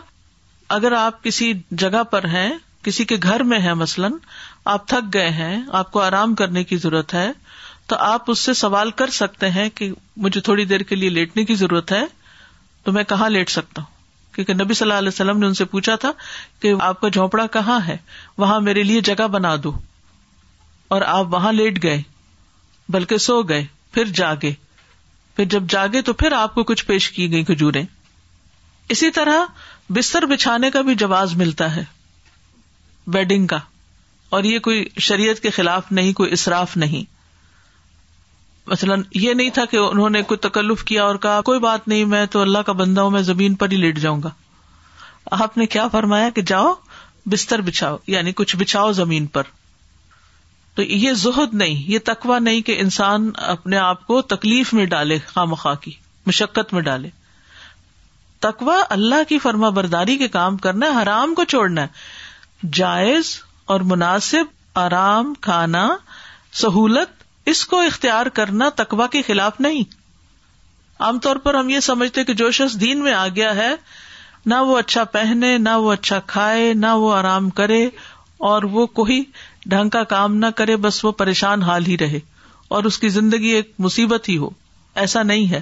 اگر 0.77 0.91
آپ 0.97 1.23
کسی 1.23 1.51
جگہ 1.83 2.03
پر 2.11 2.25
ہیں 2.33 2.49
کسی 2.83 3.05
کے 3.05 3.15
گھر 3.23 3.43
میں 3.43 3.59
ہیں 3.59 3.73
مثلاً 3.73 4.13
آپ 4.73 4.87
تھک 4.87 5.13
گئے 5.13 5.29
ہیں 5.39 5.55
آپ 5.79 5.91
کو 5.91 6.01
آرام 6.01 6.35
کرنے 6.41 6.63
کی 6.63 6.77
ضرورت 6.77 7.13
ہے 7.13 7.29
تو 7.87 7.95
آپ 8.07 8.29
اس 8.31 8.39
سے 8.39 8.53
سوال 8.53 8.91
کر 9.01 9.09
سکتے 9.17 9.49
ہیں 9.51 9.67
کہ 9.75 9.89
مجھے 10.25 10.41
تھوڑی 10.49 10.65
دیر 10.65 10.81
کے 10.91 10.95
لیے 10.95 11.09
لیٹنے 11.09 11.45
کی 11.45 11.55
ضرورت 11.55 11.91
ہے 11.91 12.01
تو 12.83 12.91
میں 12.93 13.03
کہاں 13.07 13.29
لیٹ 13.29 13.49
سکتا 13.49 13.81
ہوں 13.81 13.97
کیونکہ 14.35 14.53
نبی 14.63 14.73
صلی 14.73 14.85
اللہ 14.85 14.97
علیہ 14.99 15.07
وسلم 15.13 15.39
نے 15.39 15.45
ان 15.45 15.53
سے 15.53 15.65
پوچھا 15.73 15.95
تھا 16.03 16.11
کہ 16.61 16.73
آپ 16.89 17.01
کا 17.01 17.07
جھونپڑا 17.13 17.47
کہاں 17.53 17.79
ہے 17.87 17.97
وہاں 18.37 18.59
میرے 18.67 18.83
لیے 18.83 19.01
جگہ 19.09 19.27
بنا 19.37 19.55
دو 19.63 19.71
اور 20.97 21.01
آپ 21.15 21.33
وہاں 21.33 21.53
لیٹ 21.53 21.83
گئے 21.83 22.01
بلکہ 22.93 23.17
سو 23.25 23.41
گئے 23.49 23.65
پھر 23.93 24.05
جاگے 24.15 24.51
پھر 25.35 25.45
جب 25.49 25.63
جاگے 25.69 26.01
تو 26.09 26.13
پھر 26.21 26.31
آپ 26.37 26.53
کو 26.55 26.63
کچھ 26.71 26.85
پیش 26.85 27.09
کی 27.11 27.31
گئی 27.31 27.43
کھجوریں 27.43 27.83
اسی 28.93 29.09
طرح 29.17 29.43
بستر 29.95 30.25
بچھانے 30.29 30.69
کا 30.71 30.81
بھی 30.87 30.95
جواز 31.03 31.35
ملتا 31.37 31.75
ہے 31.75 31.83
بیڈنگ 33.13 33.47
کا 33.47 33.57
اور 34.37 34.43
یہ 34.43 34.59
کوئی 34.67 34.83
شریعت 35.09 35.39
کے 35.43 35.49
خلاف 35.49 35.91
نہیں 35.91 36.13
کوئی 36.17 36.31
اصراف 36.33 36.75
نہیں 36.77 37.03
مثلاً 38.71 39.01
یہ 39.19 39.33
نہیں 39.33 39.49
تھا 39.53 39.65
کہ 39.69 39.77
انہوں 39.77 40.09
نے 40.15 40.21
کوئی 40.31 40.37
تکلف 40.49 40.83
کیا 40.89 41.03
اور 41.03 41.15
کہا 41.21 41.39
کوئی 41.45 41.59
بات 41.59 41.87
نہیں 41.87 42.05
میں 42.15 42.25
تو 42.35 42.41
اللہ 42.41 42.61
کا 42.65 42.71
بندہ 42.81 43.01
ہوں 43.01 43.11
میں 43.11 43.21
زمین 43.29 43.55
پر 43.63 43.71
ہی 43.71 43.77
لیٹ 43.77 43.99
جاؤں 43.99 44.21
گا 44.23 44.29
آپ 45.43 45.57
نے 45.57 45.65
کیا 45.77 45.87
فرمایا 45.91 46.29
کہ 46.35 46.41
جاؤ 46.51 46.73
بستر 47.31 47.61
بچھاؤ 47.61 47.97
یعنی 48.17 48.31
کچھ 48.35 48.55
بچھاؤ 48.59 48.91
زمین 48.99 49.25
پر 49.37 49.43
تو 50.79 50.83
یہ 50.83 51.13
زہد 51.21 51.53
نہیں 51.59 51.89
یہ 51.91 51.99
تقوا 52.05 52.37
نہیں 52.39 52.61
کہ 52.67 52.75
انسان 52.79 53.29
اپنے 53.53 53.77
آپ 53.77 54.05
کو 54.07 54.21
تکلیف 54.33 54.71
میں 54.73 54.85
ڈالے 54.91 55.17
خواہ 55.33 55.73
کی 55.81 55.91
مشقت 56.27 56.71
میں 56.73 56.81
ڈالے 56.81 57.09
تقوا 58.45 58.77
اللہ 58.95 59.23
کی 59.29 59.39
فرما 59.45 59.69
برداری 59.79 60.15
کے 60.17 60.27
کام 60.35 60.57
کرنا 60.67 60.85
ہے 60.93 61.01
حرام 61.01 61.33
کو 61.35 61.43
چھوڑنا 61.53 61.81
ہے 61.81 62.67
جائز 62.77 63.35
اور 63.73 63.81
مناسب 63.91 64.79
آرام 64.85 65.33
کھانا 65.47 65.87
سہولت 66.61 67.23
اس 67.53 67.65
کو 67.73 67.79
اختیار 67.89 68.25
کرنا 68.39 68.69
تقوا 68.75 69.07
کے 69.17 69.21
خلاف 69.27 69.59
نہیں 69.65 69.83
عام 71.07 71.19
طور 71.27 71.35
پر 71.47 71.55
ہم 71.59 71.69
یہ 71.69 71.79
سمجھتے 71.91 72.23
کہ 72.29 72.33
جو 72.43 72.49
شخص 72.61 72.79
دین 72.81 73.03
میں 73.03 73.13
آ 73.13 73.27
گیا 73.35 73.55
ہے 73.55 73.69
نہ 74.53 74.61
وہ 74.71 74.79
اچھا 74.79 75.03
پہنے 75.17 75.57
نہ 75.67 75.75
وہ 75.87 75.91
اچھا 75.93 76.19
کھائے 76.35 76.73
نہ 76.87 76.93
وہ 77.03 77.13
آرام 77.15 77.49
کرے 77.61 77.85
اور 78.53 78.63
وہ 78.73 78.85
کوئی 79.01 79.23
ڈھنگ 79.71 79.89
کا 79.95 80.03
کام 80.13 80.35
نہ 80.43 80.45
کرے 80.61 80.75
بس 80.85 81.03
وہ 81.05 81.11
پریشان 81.23 81.63
حال 81.63 81.85
ہی 81.87 81.97
رہے 81.97 82.19
اور 82.77 82.83
اس 82.89 82.97
کی 82.99 83.09
زندگی 83.17 83.49
ایک 83.57 83.71
مصیبت 83.87 84.29
ہی 84.29 84.37
ہو 84.43 84.49
ایسا 85.03 85.23
نہیں 85.31 85.49
ہے 85.51 85.59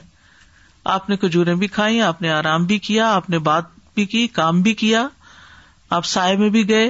آپ 0.93 1.09
نے 1.09 1.17
کھجورے 1.23 1.55
بھی 1.63 1.67
کھائی 1.79 2.01
آپ 2.09 2.21
نے 2.21 2.29
آرام 2.33 2.65
بھی 2.65 2.77
کیا 2.87 3.11
آپ 3.15 3.29
نے 3.29 3.39
بات 3.49 3.75
بھی 3.95 4.05
کی 4.13 4.25
کام 4.39 4.61
بھی 4.67 4.73
کیا 4.83 5.07
آپ 5.97 6.05
سائے 6.13 6.35
میں 6.43 6.49
بھی 6.55 6.67
گئے 6.69 6.89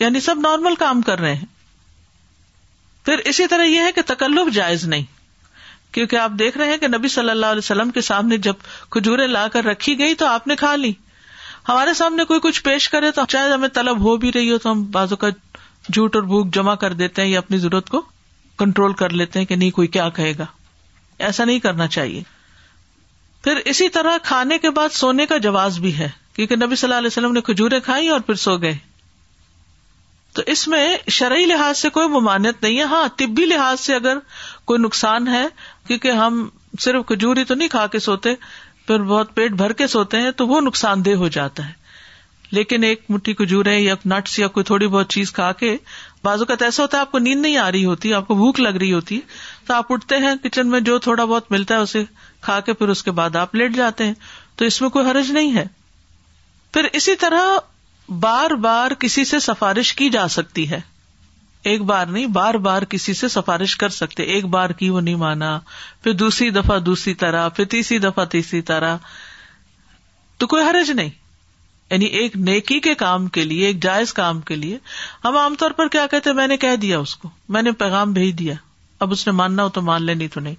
یعنی 0.00 0.20
سب 0.26 0.40
نارمل 0.48 0.74
کام 0.84 1.00
کر 1.10 1.20
رہے 1.20 1.34
ہیں 1.34 1.46
پھر 3.04 3.22
اسی 3.32 3.46
طرح 3.52 3.64
یہ 3.72 3.86
ہے 3.86 3.92
کہ 3.94 4.02
تکلف 4.14 4.52
جائز 4.54 4.84
نہیں 4.94 5.04
کیونکہ 5.96 6.16
آپ 6.24 6.30
دیکھ 6.38 6.56
رہے 6.58 6.70
ہیں 6.70 6.78
کہ 6.78 6.88
نبی 6.96 7.08
صلی 7.12 7.30
اللہ 7.30 7.52
علیہ 7.54 7.64
وسلم 7.66 7.90
کے 7.90 8.00
سامنے 8.08 8.36
جب 8.46 8.66
کھجورے 8.96 9.26
لا 9.36 9.46
کر 9.52 9.64
رکھی 9.64 9.98
گئی 9.98 10.14
تو 10.22 10.26
آپ 10.36 10.46
نے 10.46 10.56
کھا 10.62 10.74
لی 10.84 10.92
ہمارے 11.68 11.94
سامنے 11.94 12.24
کوئی 12.24 12.40
کچھ 12.42 12.62
پیش 12.68 12.88
کرے 12.92 13.10
تو 13.20 13.24
چاہے 13.34 13.52
ہمیں 13.52 13.68
طلب 13.78 14.00
ہو 14.08 14.16
بھی 14.24 14.30
رہی 14.34 14.50
ہو 14.50 14.58
تو 14.66 14.70
ہم 14.72 14.82
بازو 14.98 15.16
کا 15.24 15.28
جھوٹ 15.92 16.16
اور 16.16 16.22
بھوک 16.24 16.46
جمع 16.54 16.74
کر 16.84 16.92
دیتے 16.92 17.22
ہیں 17.22 17.28
یا 17.28 17.38
اپنی 17.38 17.58
ضرورت 17.58 17.88
کو 17.90 18.00
کنٹرول 18.58 18.92
کر 19.02 19.10
لیتے 19.20 19.38
ہیں 19.38 19.46
کہ 19.46 19.56
نہیں 19.56 19.70
کوئی 19.70 19.88
کیا 19.96 20.08
کہے 20.16 20.32
گا 20.38 20.44
ایسا 21.28 21.44
نہیں 21.44 21.58
کرنا 21.60 21.86
چاہیے 21.96 22.22
پھر 23.44 23.56
اسی 23.72 23.88
طرح 23.94 24.16
کھانے 24.24 24.58
کے 24.58 24.70
بعد 24.78 24.92
سونے 24.94 25.26
کا 25.26 25.36
جواز 25.46 25.78
بھی 25.80 25.96
ہے 25.98 26.08
کیونکہ 26.36 26.56
نبی 26.56 26.76
صلی 26.76 26.88
اللہ 26.88 26.98
علیہ 26.98 27.12
وسلم 27.12 27.32
نے 27.32 27.40
کھجورے 27.48 27.80
کھائی 27.84 28.08
اور 28.08 28.20
پھر 28.26 28.34
سو 28.46 28.56
گئے 28.62 28.76
تو 30.34 30.42
اس 30.52 30.66
میں 30.68 30.96
شرعی 31.18 31.44
لحاظ 31.46 31.78
سے 31.78 31.88
کوئی 31.90 32.08
ممانعت 32.08 32.62
نہیں 32.62 32.78
ہے 32.78 32.84
ہاں 32.94 33.06
طبی 33.18 33.44
لحاظ 33.46 33.80
سے 33.80 33.94
اگر 33.94 34.18
کوئی 34.72 34.80
نقصان 34.80 35.28
ہے 35.28 35.44
کیونکہ 35.86 36.20
ہم 36.24 36.48
صرف 36.80 37.06
کھجوری 37.06 37.44
تو 37.44 37.54
نہیں 37.54 37.68
کھا 37.68 37.86
کے 37.92 37.98
سوتے 38.08 38.34
پھر 38.86 39.02
بہت 39.12 39.34
پیٹ 39.34 39.52
بھر 39.62 39.72
کے 39.80 39.86
سوتے 39.94 40.20
ہیں 40.20 40.30
تو 40.36 40.46
وہ 40.48 40.60
نقصان 40.60 41.04
دہ 41.04 41.14
ہو 41.22 41.28
جاتا 41.38 41.66
ہے 41.68 41.77
لیکن 42.56 42.84
ایک 42.84 43.00
مٹھی 43.10 43.32
کھجورے 43.34 43.76
یا 43.78 43.94
نٹس 44.12 44.38
یا 44.38 44.46
کوئی 44.48 44.64
تھوڑی 44.64 44.86
بہت 44.86 45.08
چیز 45.10 45.32
کھا 45.32 45.50
کے 45.62 45.76
بازو 46.22 46.44
کا 46.44 46.54
ایسا 46.64 46.82
ہوتا 46.82 46.96
ہے 46.96 47.00
آپ 47.00 47.10
کو 47.12 47.18
نیند 47.18 47.42
نہیں 47.42 47.56
آ 47.64 47.70
رہی 47.72 47.84
ہوتی 47.84 48.12
آپ 48.14 48.26
کو 48.28 48.34
بھوک 48.34 48.60
لگ 48.60 48.76
رہی 48.80 48.92
ہوتی 48.92 49.20
تو 49.66 49.74
آپ 49.74 49.92
اٹھتے 49.92 50.16
ہیں 50.24 50.34
کچن 50.42 50.68
میں 50.68 50.80
جو 50.88 50.98
تھوڑا 51.06 51.24
بہت 51.24 51.50
ملتا 51.52 51.74
ہے 51.74 51.80
اسے 51.80 52.02
کھا 52.46 52.58
کے 52.66 52.72
پھر 52.80 52.88
اس 52.88 53.02
کے 53.02 53.10
بعد 53.18 53.36
آپ 53.36 53.54
لیٹ 53.54 53.74
جاتے 53.76 54.04
ہیں 54.06 54.14
تو 54.56 54.64
اس 54.64 54.80
میں 54.80 54.88
کوئی 54.96 55.06
حرج 55.10 55.30
نہیں 55.32 55.54
ہے 55.56 55.64
پھر 56.72 56.88
اسی 56.92 57.16
طرح 57.16 57.56
بار 58.20 58.50
بار 58.66 58.90
کسی 58.98 59.24
سے 59.24 59.38
سفارش 59.48 59.92
کی 59.94 60.08
جا 60.10 60.26
سکتی 60.38 60.70
ہے 60.70 60.80
ایک 61.70 61.82
بار 61.84 62.06
نہیں 62.06 62.26
بار 62.34 62.54
بار 62.66 62.82
کسی 62.88 63.12
سے 63.14 63.28
سفارش 63.28 63.76
کر 63.76 63.88
سکتے 64.00 64.22
ایک 64.34 64.44
بار 64.56 64.70
کی 64.80 64.88
وہ 64.90 65.00
نہیں 65.00 65.14
مانا 65.22 65.58
پھر 66.02 66.12
دوسری 66.22 66.50
دفعہ 66.50 66.78
دوسری 66.88 67.14
طرح 67.22 67.48
پھر 67.56 67.64
تیسری 67.70 67.98
دفعہ 68.04 68.24
تیسری 68.34 68.60
طرح 68.72 68.96
تو 70.38 70.46
کوئی 70.46 70.64
حرج 70.64 70.90
نہیں 70.90 71.10
یعنی 71.90 72.04
ایک 72.20 72.36
نیکی 72.48 72.78
کے 72.86 72.94
کام 73.02 73.26
کے 73.36 73.44
لیے 73.44 73.66
ایک 73.66 73.82
جائز 73.82 74.12
کام 74.14 74.40
کے 74.50 74.54
لیے 74.56 74.78
ہم 75.24 75.36
عام 75.36 75.54
طور 75.62 75.70
پر 75.80 75.88
کیا 75.94 76.06
کہتے 76.10 76.32
میں 76.40 76.46
نے 76.46 76.56
کہہ 76.64 76.76
دیا 76.82 76.98
اس 76.98 77.14
کو 77.22 77.28
میں 77.56 77.62
نے 77.62 77.72
پیغام 77.82 78.12
بھیج 78.12 78.38
دیا 78.38 78.54
اب 79.04 79.12
اس 79.12 79.26
نے 79.26 79.32
ماننا 79.38 79.62
ہو 79.64 79.68
تو 79.74 79.82
مان 79.88 80.02
لینی 80.04 80.28
تو 80.28 80.40
نہیں 80.40 80.54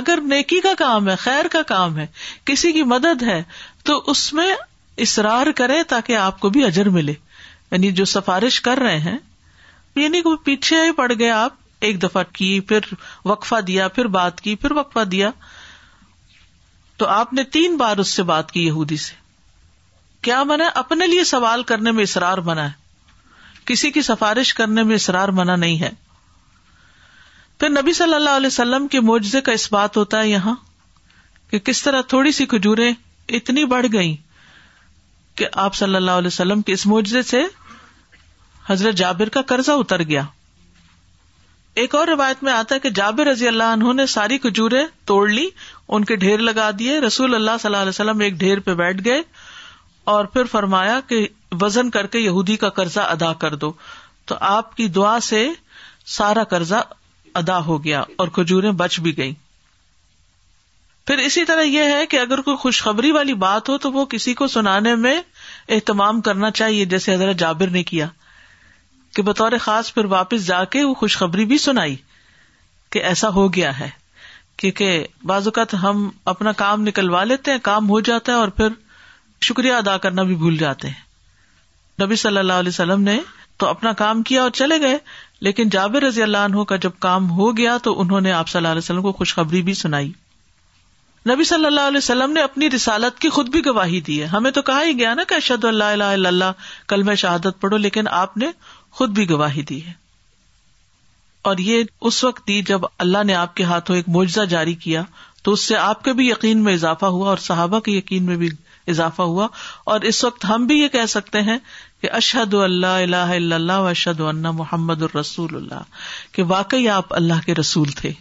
اگر 0.00 0.20
نیکی 0.32 0.60
کا 0.62 0.72
کام 0.78 1.08
ہے 1.08 1.14
خیر 1.18 1.48
کا 1.52 1.62
کام 1.66 1.98
ہے 1.98 2.06
کسی 2.50 2.72
کی 2.72 2.82
مدد 2.94 3.22
ہے 3.28 3.42
تو 3.90 4.00
اس 4.10 4.32
میں 4.38 4.52
اصرار 5.06 5.50
کرے 5.56 5.82
تاکہ 5.92 6.16
آپ 6.16 6.40
کو 6.40 6.48
بھی 6.56 6.64
اجر 6.64 6.88
ملے 6.98 7.12
یعنی 7.70 7.90
جو 8.00 8.04
سفارش 8.14 8.60
کر 8.68 8.78
رہے 8.82 8.98
ہیں 9.08 9.16
یعنی 9.96 10.20
کہ 10.22 10.34
پیچھے 10.44 10.84
ہی 10.84 10.92
پڑ 10.96 11.12
گئے 11.18 11.30
آپ 11.30 11.52
ایک 11.86 12.02
دفعہ 12.02 12.22
کی 12.32 12.58
پھر 12.70 12.92
وقفہ 13.24 13.60
دیا 13.66 13.88
پھر 13.98 14.06
بات 14.18 14.40
کی 14.40 14.54
پھر 14.62 14.72
وقفہ 14.76 15.04
دیا 15.12 15.30
تو 17.02 17.06
آپ 17.16 17.32
نے 17.32 17.44
تین 17.56 17.76
بار 17.76 17.96
اس 18.04 18.12
سے 18.14 18.22
بات 18.32 18.50
کی 18.52 18.64
یہودی 18.66 18.96
سے 19.06 19.14
کیا 20.24 20.42
منع 20.44 20.64
اپنے 20.74 21.06
لیے 21.06 21.24
سوال 21.24 21.62
کرنے 21.70 21.90
میں 21.98 22.02
اصرار 22.02 22.38
منع 22.44 22.62
ہے 22.62 22.70
کسی 23.66 23.90
کی 23.90 24.02
سفارش 24.02 24.52
کرنے 24.54 24.82
میں 24.90 24.94
اصرار 24.94 25.28
منع 25.38 25.56
نہیں 25.56 25.78
ہے 25.80 25.90
پھر 27.58 27.68
نبی 27.70 27.92
صلی 27.92 28.14
اللہ 28.14 28.36
علیہ 28.36 28.46
وسلم 28.46 28.86
کے 28.88 29.00
معجزے 29.10 29.40
کا 29.48 29.52
اس 29.52 29.72
بات 29.72 29.96
ہوتا 29.96 30.20
ہے 30.20 30.28
یہاں 30.28 30.54
کہ 31.50 31.58
کس 31.68 31.82
طرح 31.82 32.00
تھوڑی 32.08 32.32
سی 32.32 32.46
کھجورے 32.46 32.90
اتنی 33.36 33.64
بڑھ 33.74 33.86
گئی 33.92 34.16
کہ 35.36 35.46
آپ 35.64 35.74
صلی 35.74 35.96
اللہ 35.96 36.20
علیہ 36.22 36.26
وسلم 36.34 36.62
کے 36.68 36.72
اس 36.72 36.86
معجزے 36.92 37.22
سے 37.32 37.40
حضرت 38.68 38.94
جابر 38.94 39.28
کا 39.34 39.42
قرضہ 39.52 39.72
اتر 39.82 40.02
گیا 40.08 40.22
ایک 41.82 41.94
اور 41.94 42.06
روایت 42.08 42.42
میں 42.44 42.52
آتا 42.52 42.74
ہے 42.74 42.80
کہ 42.80 42.90
جابر 42.94 43.26
رضی 43.26 43.48
اللہ 43.48 43.72
عنہ 43.72 43.92
نے 44.00 44.06
ساری 44.14 44.38
کھجورے 44.46 44.82
توڑ 45.06 45.28
لی 45.28 45.46
ان 45.96 46.04
کے 46.04 46.16
ڈھیر 46.24 46.38
لگا 46.48 46.70
دیے 46.78 46.98
رسول 47.00 47.34
اللہ 47.34 47.60
صلی 47.60 47.68
اللہ 47.68 47.82
علیہ 47.82 47.96
وسلم 47.96 48.20
ایک 48.28 48.34
ڈھیر 48.38 48.60
پہ 48.68 48.74
بیٹھ 48.80 49.04
گئے 49.04 49.20
اور 50.10 50.24
پھر 50.34 50.44
فرمایا 50.50 50.98
کہ 51.08 51.16
وزن 51.60 51.88
کر 51.94 52.06
کے 52.12 52.18
یہودی 52.18 52.54
کا 52.60 52.68
قرضہ 52.76 53.00
ادا 53.14 53.32
کر 53.42 53.54
دو 53.64 53.70
تو 54.30 54.34
آپ 54.50 54.74
کی 54.76 54.86
دعا 54.98 55.18
سے 55.22 55.40
سارا 56.16 56.44
قرضہ 56.52 56.80
ادا 57.40 57.58
ہو 57.64 57.76
گیا 57.84 58.00
اور 58.22 58.28
کھجوریں 58.38 58.70
بچ 58.82 58.98
بھی 59.06 59.16
گئی 59.18 59.34
پھر 61.06 61.18
اسی 61.26 61.44
طرح 61.52 61.68
یہ 61.74 61.92
ہے 61.94 62.06
کہ 62.14 62.20
اگر 62.20 62.40
کوئی 62.48 62.56
خوشخبری 62.64 63.10
والی 63.18 63.34
بات 63.44 63.68
ہو 63.68 63.76
تو 63.84 63.90
وہ 63.98 64.04
کسی 64.16 64.34
کو 64.40 64.46
سنانے 64.54 64.94
میں 65.04 65.14
اہتمام 65.76 66.20
کرنا 66.30 66.50
چاہیے 66.62 66.84
جیسے 66.94 67.14
حضرت 67.14 67.36
جابر 67.44 67.70
نے 67.76 67.82
کیا 67.92 68.06
کہ 69.16 69.22
بطور 69.30 69.52
خاص 69.66 69.92
پھر 69.94 70.04
واپس 70.16 70.46
جا 70.46 70.64
کے 70.74 70.82
وہ 70.84 70.94
خوشخبری 71.04 71.44
بھی 71.52 71.58
سنائی 71.68 71.96
کہ 72.96 73.02
ایسا 73.12 73.28
ہو 73.34 73.46
گیا 73.54 73.78
ہے 73.80 73.88
کیونکہ 74.60 75.02
بعض 75.32 75.46
اوقات 75.48 75.74
ہم 75.82 76.08
اپنا 76.34 76.52
کام 76.66 76.82
نکلوا 76.88 77.24
لیتے 77.30 77.50
ہیں 77.50 77.58
کام 77.72 77.88
ہو 77.90 78.00
جاتا 78.10 78.32
ہے 78.32 78.36
اور 78.44 78.48
پھر 78.60 78.68
شکریہ 79.46 79.72
ادا 79.72 79.96
کرنا 80.04 80.22
بھی 80.28 80.34
بھول 80.36 80.56
جاتے 80.58 80.88
ہیں 80.88 82.02
نبی 82.04 82.16
صلی 82.16 82.38
اللہ 82.38 82.60
علیہ 82.62 82.68
وسلم 82.68 83.02
نے 83.02 83.18
تو 83.58 83.66
اپنا 83.66 83.92
کام 84.02 84.22
کیا 84.22 84.42
اور 84.42 84.50
چلے 84.58 84.80
گئے 84.80 84.98
لیکن 85.46 85.68
جاب 85.68 85.96
رضی 86.06 86.22
اللہ 86.22 86.44
عنہ 86.48 86.62
کا 86.72 86.76
جب 86.84 86.90
کام 87.00 87.30
ہو 87.38 87.56
گیا 87.56 87.76
تو 87.82 88.00
انہوں 88.00 88.20
نے 88.20 88.32
آپ 88.32 88.48
صلی 88.48 88.58
اللہ 88.58 88.68
علیہ 88.68 88.84
وسلم 88.84 89.02
کو 89.02 89.12
خوشخبری 89.18 89.62
بھی 89.68 89.74
سنائی 89.74 90.10
نبی 91.30 91.44
صلی 91.44 91.66
اللہ 91.66 91.88
علیہ 91.88 91.96
وسلم 91.98 92.32
نے 92.32 92.42
اپنی 92.42 92.70
رسالت 92.70 93.18
کی 93.20 93.28
خود 93.36 93.48
بھی 93.54 93.64
گواہی 93.66 94.00
دی 94.06 94.20
ہے 94.22 94.26
ہمیں 94.32 94.50
تو 94.58 94.62
کہا 94.68 94.82
ہی 94.84 94.98
گیا 94.98 95.14
نا 95.14 95.24
کہ 95.28 95.34
اشد 95.34 95.64
اللہ 95.70 95.92
الہ 95.96 96.04
الا 96.18 96.28
اللہ 96.28 96.68
کل 96.88 97.02
میں 97.08 97.14
شہادت 97.22 97.60
پڑھو 97.60 97.76
لیکن 97.76 98.08
آپ 98.20 98.36
نے 98.42 98.50
خود 99.00 99.10
بھی 99.14 99.28
گواہی 99.30 99.62
دی 99.70 99.84
ہے 99.86 99.92
اور 101.48 101.58
یہ 101.66 101.82
اس 102.10 102.22
وقت 102.24 102.46
دی 102.48 102.60
جب 102.68 102.80
اللہ 103.06 103.22
نے 103.26 103.34
آپ 103.34 103.54
کے 103.56 103.64
ہاتھوں 103.72 103.96
ایک 103.96 104.08
معجزہ 104.16 104.44
جاری 104.50 104.74
کیا 104.86 105.02
تو 105.42 105.52
اس 105.52 105.60
سے 105.64 105.76
آپ 105.76 106.02
کے 106.04 106.12
بھی 106.20 106.28
یقین 106.28 106.62
میں 106.64 106.74
اضافہ 106.74 107.06
ہوا 107.18 107.28
اور 107.28 107.38
صحابہ 107.50 107.80
کے 107.88 107.92
یقین 107.96 108.24
میں 108.26 108.36
بھی 108.36 108.48
اضافہ 108.90 109.22
ہوا 109.34 109.46
اور 109.92 110.00
اس 110.10 110.22
وقت 110.24 110.44
ہم 110.48 110.66
بھی 110.66 110.78
یہ 110.80 110.88
کہہ 110.96 111.06
سکتے 111.16 111.40
ہیں 111.48 111.58
کہ 112.02 112.10
اشد 112.20 112.54
اللہ 112.64 113.00
اللہ 113.02 113.32
اللہ 113.56 113.88
اشد 113.92 114.20
اللہ 114.32 114.50
محمد 114.60 115.02
الرسول 115.02 115.54
اللہ 115.56 116.04
کہ 116.32 116.42
واقعی 116.54 116.88
آپ 116.98 117.14
اللہ 117.20 117.44
کے 117.46 117.54
رسول 117.60 117.88
تھے 118.00 118.12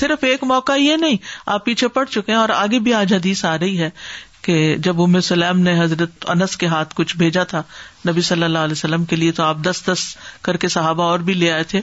صرف 0.00 0.24
ایک 0.30 0.42
موقع 0.54 0.72
یہ 0.78 0.96
نہیں 1.06 1.16
آپ 1.56 1.64
پیچھے 1.64 1.88
پڑ 1.98 2.04
چکے 2.14 2.32
ہیں 2.32 2.38
اور 2.38 2.48
آگے 2.54 2.78
بھی 2.86 2.94
آج 2.94 3.12
حدیث 3.14 3.44
آ 3.50 3.56
رہی 3.58 3.78
ہے 3.82 3.90
کہ 4.48 4.56
جب 4.86 5.00
ام 5.02 5.20
سلیم 5.28 5.58
نے 5.68 5.78
حضرت 5.80 6.26
انس 6.34 6.56
کے 6.56 6.66
ہاتھ 6.74 6.94
کچھ 6.96 7.16
بھیجا 7.22 7.42
تھا 7.54 7.62
نبی 8.08 8.20
صلی 8.28 8.42
اللہ 8.44 8.66
علیہ 8.66 8.80
وسلم 8.80 9.04
کے 9.12 9.16
لیے 9.16 9.32
تو 9.38 9.42
آپ 9.44 9.56
دس 9.64 9.82
دس 9.88 10.04
کر 10.48 10.56
کے 10.64 10.68
صحابہ 10.74 11.02
اور 11.14 11.24
بھی 11.30 11.34
لے 11.34 11.50
آئے 11.52 11.64
تھے 11.72 11.80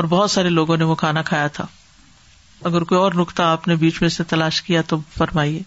اور 0.00 0.04
بہت 0.16 0.30
سارے 0.30 0.48
لوگوں 0.58 0.76
نے 0.76 0.84
وہ 0.90 0.94
کھانا 1.04 1.22
کھایا 1.32 1.46
تھا 1.58 1.66
اگر 2.70 2.84
کوئی 2.90 3.00
اور 3.00 3.12
نقطہ 3.20 3.42
آپ 3.54 3.68
نے 3.68 3.76
بیچ 3.86 4.00
میں 4.02 4.08
سے 4.18 4.24
تلاش 4.34 4.60
کیا 4.62 4.82
تو 4.92 4.98
فرمائیے 5.16 5.62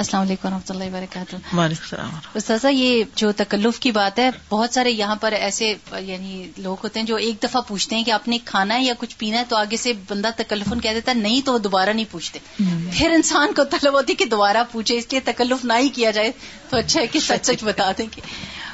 السلام 0.00 0.22
علیکم 0.22 0.46
و 0.46 0.50
رحمۃ 0.50 0.70
اللہ 0.70 0.84
وبرکاتہ 0.94 2.06
استاذہ 2.38 2.68
یہ 2.72 3.02
جو 3.20 3.30
تکلف 3.36 3.78
کی 3.84 3.90
بات 3.98 4.18
ہے 4.18 4.28
بہت 4.48 4.74
سارے 4.74 4.90
یہاں 4.90 5.14
پر 5.20 5.32
ایسے 5.32 5.72
یعنی 6.06 6.42
لوگ 6.64 6.82
ہوتے 6.84 7.00
ہیں 7.00 7.06
جو 7.06 7.16
ایک 7.26 7.36
دفعہ 7.42 7.60
پوچھتے 7.68 7.96
ہیں 7.96 8.04
کہ 8.04 8.10
آپ 8.16 8.26
نے 8.28 8.38
کھانا 8.50 8.74
ہے 8.74 8.82
یا 8.84 8.94
کچھ 8.98 9.14
پینا 9.18 9.38
ہے 9.38 9.44
تو 9.48 9.56
آگے 9.56 9.76
سے 9.84 9.92
بندہ 10.08 10.30
تکلف 10.36 10.72
کہہ 10.82 10.94
دیتا 10.94 11.10
ہے 11.12 11.16
نہیں 11.20 11.40
تو 11.46 11.52
وہ 11.52 11.58
دوبارہ 11.68 11.92
نہیں 11.94 12.10
پوچھتے 12.10 12.38
پھر 12.58 13.14
انسان 13.14 13.54
کو 13.56 13.64
طلب 13.78 13.94
ہوتی 13.98 14.12
ہے 14.12 14.16
کہ 14.24 14.24
دوبارہ 14.34 14.64
پوچھے 14.72 14.98
اس 14.98 15.06
لیے 15.12 15.20
تکلف 15.32 15.64
نہ 15.72 15.78
ہی 15.80 15.88
کیا 16.00 16.10
جائے 16.18 16.32
تو 16.70 16.76
اچھا 16.76 17.00
ہے 17.00 17.06
کہ 17.16 17.20
سچ 17.28 17.46
سچ 17.46 17.64
بتا 17.64 17.90
دیں 17.98 18.06
گے 18.16 18.20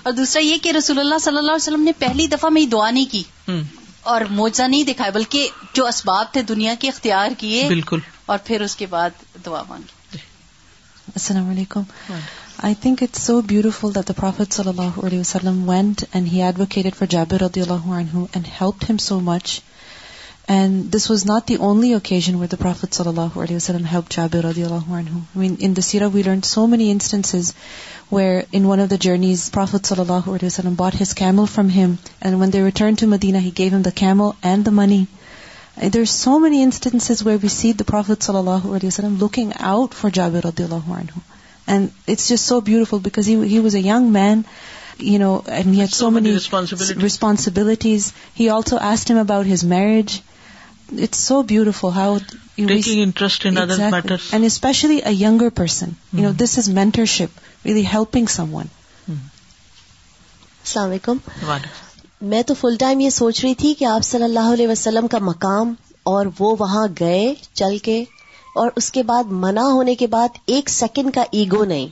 اور 0.03 0.13
دوسرا 0.13 0.43
یہ 0.43 0.59
کہ 0.63 0.73
رسول 0.79 0.99
اللہ 1.01 1.19
صلی 1.29 1.37
اللہ 1.39 1.53
علیہ 1.53 1.67
وسلم 1.67 1.83
نے 1.85 1.93
پہلی 1.99 2.27
دفعہ 2.37 2.51
میں 2.59 2.67
دعا 2.77 2.91
نہیں 2.99 3.13
کی 3.13 3.57
اور 4.15 4.21
موجا 4.43 4.67
نہیں 4.67 4.83
دکھایا 4.93 5.11
بلکہ 5.21 5.49
جو 5.75 5.87
اسباب 5.89 6.33
تھے 6.33 6.43
دنیا 6.53 6.75
کے 6.81 6.89
اختیار 6.89 7.39
کیے 7.39 7.67
بالکل 7.79 7.99
اور 8.35 8.39
پھر 8.45 8.61
اس 8.69 8.77
کے 8.83 8.87
بعد 8.97 9.23
دعا 9.47 9.63
مانگی 9.69 10.01
السلام 11.19 11.49
علیکم 11.51 11.83
I 12.67 12.75
think 12.81 13.03
it's 13.03 13.23
so 13.23 13.41
beautiful 13.49 13.95
that 13.95 14.09
the 14.09 14.13
prophet 14.17 14.53
صلی 14.55 14.69
اللہ 14.69 14.99
علیہ 15.07 15.21
وسلم 15.21 15.59
went 15.69 16.05
and 16.13 16.27
he 16.33 16.41
advocated 16.43 16.95
for 16.99 17.07
Jabir 17.11 17.41
رضی 17.43 17.61
اللہ 17.61 17.89
عنہ 17.97 18.23
and 18.35 18.47
help 18.61 18.85
him 18.91 18.97
so 19.09 19.19
much 19.29 19.59
and 20.55 20.93
this 20.95 21.11
was 21.11 21.25
not 21.31 21.49
the 21.49 21.55
only 21.69 21.93
occasion 21.95 22.35
with 22.43 22.53
the 22.53 22.57
prophet 22.63 22.95
صلی 22.95 23.09
اللہ 23.09 23.39
علیہ 23.43 23.57
وسلم 23.57 23.85
ہیلپ 23.93 24.11
جابر 24.17 24.45
رضی 24.45 24.65
in 24.65 24.91
the 24.99 25.19
main 25.39 25.55
in 25.61 25.77
the 25.77 25.81
Sierra 25.91 26.07
we 26.15 26.23
learn 26.23 26.41
so 26.55 26.67
many 26.77 26.91
instances 26.91 27.53
where 28.13 28.41
in 28.53 28.65
one 28.67 28.81
of 28.81 28.91
the 28.91 28.97
journeys 29.09 29.51
prophet 29.55 29.87
صلی 29.87 30.01
اللہ 30.09 30.31
علیہ 30.35 30.47
وسلم 30.47 30.75
bought 30.79 31.01
his 31.03 31.15
camel 31.23 31.47
from 31.55 31.69
him 31.79 31.95
and 32.21 32.41
when 32.43 32.53
they 32.53 32.65
return 32.65 32.95
to 33.01 33.07
Medina 33.17 33.39
he 33.45 33.51
gave 33.59 33.75
him 33.77 33.83
the 33.83 33.97
camel 34.03 34.31
and 34.43 34.67
the 34.67 34.71
money 34.83 35.05
so 36.09 36.39
many 36.39 36.63
instance 36.63 37.11
we 37.27 37.49
see 37.51 37.83
صلی 38.23 38.37
اللہ 38.37 38.65
علیہ 38.67 38.87
وسلم 38.87 39.15
looking 39.21 39.51
out 39.69 39.95
for him 40.01 40.91
so 42.41 42.61
but 42.61 43.09
a 43.29 43.81
young 43.85 44.09
man 44.13 45.37
so many 45.93 46.33
responsibilities 47.03 48.13
he 48.41 48.49
also 48.57 48.77
asked 48.91 49.11
him 49.11 49.19
about 49.21 49.47
his 49.53 49.65
marriage 49.75 50.21
it's 51.03 51.19
so 51.27 51.43
beautiful 51.53 51.89
how 51.97 52.17
and 52.57 54.45
especially 54.45 54.99
a 55.05 55.15
younger 55.15 55.49
person 55.57 55.89
you 56.13 56.23
know 56.23 56.31
this 56.45 56.59
is 56.59 56.69
mentorship 56.81 57.67
within 57.67 58.27
someone 58.55 58.67
السلام 59.09 60.89
علیکم 60.89 61.19
میں 62.31 62.43
تو 62.47 62.55
full 62.55 62.75
time 62.79 63.01
یہ 63.01 63.11
سوچ 63.11 63.43
رہی 63.45 63.55
تھی 63.61 63.73
کہ 63.79 63.85
آپ 63.85 64.03
صلی 64.05 64.23
اللہ 64.25 64.53
علیہ 64.53 64.67
وسلم 64.69 65.07
کا 65.11 65.19
مقام 65.29 65.73
اور 66.11 66.27
وہ 66.39 66.55
وہاں 66.59 66.87
گئے 67.01 67.33
چل 67.61 67.77
کے 67.83 67.99
اور 68.63 68.71
اس 68.81 68.91
کے 68.93 69.03
بعد 69.09 69.31
منع 69.45 69.63
ہونے 69.71 69.95
کے 70.03 70.07
بعد 70.07 70.39
ایک 70.55 70.69
سیکنڈ 70.71 71.15
کا 71.15 71.25
ایگو 71.39 71.65
نہیں 71.65 71.89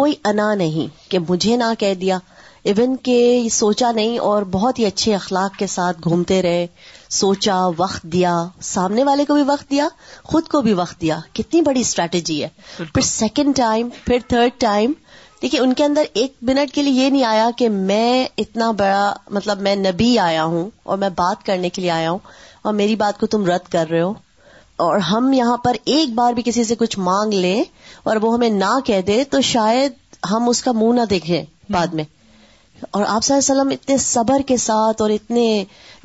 کوئی 0.00 0.14
انا 0.30 0.52
نہیں 0.62 1.10
کہ 1.10 1.18
مجھے 1.28 1.56
نہ 1.56 1.72
کہہ 1.78 1.94
دیا 2.00 2.18
ایون 2.70 2.94
کہ 3.02 3.16
سوچا 3.52 3.90
نہیں 3.92 4.18
اور 4.28 4.42
بہت 4.50 4.78
ہی 4.78 4.84
اچھے 4.86 5.14
اخلاق 5.14 5.56
کے 5.58 5.66
ساتھ 5.66 6.08
گھومتے 6.08 6.40
رہے 6.42 6.66
سوچا 7.16 7.56
وقت 7.78 8.02
دیا 8.12 8.34
سامنے 8.72 9.04
والے 9.04 9.24
کو 9.24 9.34
بھی 9.34 9.42
وقت 9.46 9.70
دیا 9.70 9.88
خود 10.32 10.48
کو 10.54 10.60
بھی 10.68 10.72
وقت 10.82 11.00
دیا 11.00 11.18
کتنی 11.32 11.60
بڑی 11.62 11.80
اسٹریٹجی 11.80 12.42
ہے 12.42 12.48
پھر 12.76 13.00
سیکنڈ 13.12 13.56
ٹائم 13.56 13.88
پھر 14.04 14.18
تھرڈ 14.28 14.60
ٹائم 14.60 14.92
ان 15.52 15.72
کے 15.78 15.84
اندر 15.84 16.04
ایک 16.14 16.32
منٹ 16.48 16.72
کے 16.74 16.82
لیے 16.82 17.02
یہ 17.04 17.10
نہیں 17.10 17.24
آیا 17.24 17.48
کہ 17.56 17.68
میں 17.68 18.26
اتنا 18.38 18.70
بڑا 18.78 19.12
مطلب 19.30 19.60
میں 19.62 19.74
نبی 19.76 20.18
آیا 20.18 20.44
ہوں 20.52 20.68
اور 20.84 20.98
میں 20.98 21.08
بات 21.16 21.44
کرنے 21.46 21.68
کے 21.70 21.82
لیے 21.82 21.90
آیا 21.90 22.10
ہوں 22.10 22.18
اور 22.66 22.72
میری 22.74 22.94
بات 22.96 23.18
کو 23.20 23.26
تم 23.34 23.44
رد 23.46 23.68
کر 23.72 23.88
رہے 23.90 24.00
ہو 24.02 24.12
اور 24.84 24.98
ہم 25.12 25.32
یہاں 25.32 25.56
پر 25.64 25.76
ایک 25.94 26.12
بار 26.14 26.32
بھی 26.34 26.42
کسی 26.46 26.64
سے 26.64 26.74
کچھ 26.78 26.98
مانگ 26.98 27.32
لیں 27.32 27.62
اور 28.04 28.16
وہ 28.22 28.32
ہمیں 28.34 28.48
نہ 28.50 28.78
کہہ 28.84 29.00
دے 29.06 29.22
تو 29.30 29.40
شاید 29.50 29.92
ہم 30.30 30.48
اس 30.48 30.62
کا 30.62 30.72
منہ 30.76 31.00
نہ 31.00 31.04
دیکھیں 31.10 31.42
بعد 31.72 31.94
میں 31.98 32.04
اور 32.04 33.04
آپ 33.08 33.24
صلی 33.24 33.34
اللہ 33.34 33.52
علیہ 33.52 33.60
وسلم 33.60 33.70
اتنے 33.74 33.96
صبر 34.06 34.40
کے 34.46 34.56
ساتھ 34.66 35.02
اور 35.02 35.10
اتنے 35.10 35.46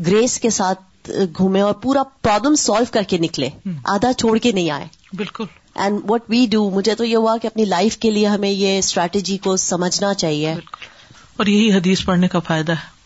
گریس 0.08 0.40
کے 0.40 0.50
ساتھ 0.58 1.08
گھومے 1.38 1.62
اور 1.62 1.74
پورا 1.82 2.04
پرابلم 2.22 2.56
سالو 2.66 2.86
کر 2.92 3.04
کے 3.10 3.18
نکلے 3.18 3.50
آدھا 3.96 4.14
چھوڑ 4.20 4.38
کے 4.42 4.52
نہیں 4.52 4.70
آئے 4.72 4.86
بالکل 5.18 5.44
اینڈ 5.84 6.00
وٹ 6.12 6.24
وی 6.30 6.46
ڈو 6.52 6.70
مجھے 6.74 6.96
تو 6.96 7.04
یہ 7.06 7.16
ہوا 7.16 7.36
کہ 7.42 7.48
اپنی 7.48 7.66
لائف 7.66 7.98
کے 8.06 8.12
لیے 8.12 8.28
ہمیں 8.28 8.50
یہ 8.50 8.78
اسٹریٹجی 8.78 9.38
کو 9.44 9.56
سمجھنا 9.72 10.14
چاہیے 10.24 10.54
اور 11.38 11.46
یہی 11.48 11.72
حدیث 11.74 12.04
پڑھنے 12.06 12.28
کا 12.28 12.40
فائدہ 12.48 12.72
ہے 12.80 12.98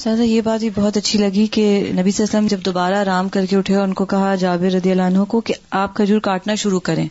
سر 0.00 0.20
یہ 0.22 0.40
بات 0.40 0.60
بھی 0.60 0.68
بہت 0.74 0.96
اچھی 0.96 1.18
لگی 1.18 1.46
کہ 1.52 1.64
نبی 1.66 1.86
صلی 1.86 1.90
اللہ 1.92 2.00
علیہ 2.00 2.22
وسلم 2.22 2.46
جب 2.50 2.64
دوبارہ 2.64 2.94
آرام 3.00 3.28
کر 3.28 3.46
کے 3.50 3.56
اٹھے 3.56 3.76
ان 3.76 3.92
کو 3.94 4.04
کہا 4.12 4.34
جابر 4.40 4.76
عنہ 5.06 5.24
کو 5.28 5.40
کہ 5.48 5.54
آپ 5.80 5.94
کھجور 5.94 6.20
کاٹنا 6.28 6.54
شروع 6.62 6.80
کریں 6.90 7.06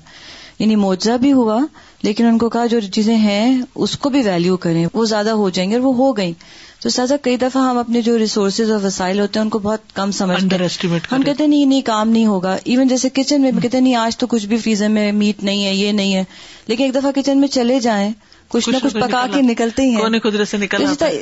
یعنی 0.60 0.76
معجزہ 0.76 1.12
بھی 1.22 1.32
ہوا 1.34 1.60
لیکن 2.04 2.26
ان 2.26 2.38
کو 2.38 2.50
کہا 2.50 2.66
جو 2.72 2.80
چیزیں 2.94 3.16
ہیں 3.18 3.46
اس 3.76 3.98
کو 3.98 4.10
بھی 4.10 4.22
ویلو 4.26 4.58
کریں 4.66 4.86
وہ 4.94 5.06
زیادہ 5.14 5.30
ہو 5.42 5.50
جائیں 5.50 5.70
گے 5.70 5.76
اور 5.76 5.84
وہ 5.84 5.94
ہو 5.98 6.12
گئیں 6.18 6.34
تو 6.84 6.90
سہذا 6.90 7.16
کئی 7.22 7.38
دفعہ 7.38 7.62
ہم 7.64 7.78
اپنے 7.78 8.02
جو 8.02 8.18
ریسورسز 8.20 8.70
اور 8.72 8.80
وسائل 8.84 9.20
ہوتے 9.20 9.40
ہیں 9.40 9.44
ان 9.44 9.50
کو 9.56 9.60
بہت 9.66 9.94
کم 9.96 10.12
سمجھتے 10.20 10.56
ہیں 10.62 10.94
ہم 11.12 11.22
کہتے 11.26 11.44
ہیں 11.44 11.48
نہیں 11.50 11.82
کام 11.86 12.10
نہیں 12.10 12.26
ہوگا 12.26 12.54
ایون 12.64 12.88
جیسے 12.88 13.10
کچن 13.14 13.42
میں 13.42 13.52
کہتے 13.62 13.78
ہیں 13.78 13.84
نہیں 13.84 13.96
آج 14.06 14.18
تو 14.18 14.28
کچھ 14.30 14.46
بھی 14.54 14.58
فریزر 14.64 14.90
میں 14.96 15.12
میٹ 15.20 15.44
نہیں 15.44 15.66
ہے 15.66 15.74
یہ 15.74 15.92
نہیں 16.00 16.16
ہے 16.16 16.24
لیکن 16.68 16.84
ایک 16.84 16.96
دفعہ 16.96 17.12
کچن 17.16 17.40
میں 17.42 17.48
چلے 17.58 17.80
جائیں 17.88 18.12
کچھ 18.56 18.70
نہ 18.70 18.78
کچھ 18.84 18.94
پکا 19.02 19.26
کے 19.34 19.42
نکلتے 19.42 19.84
ہی 19.84 19.96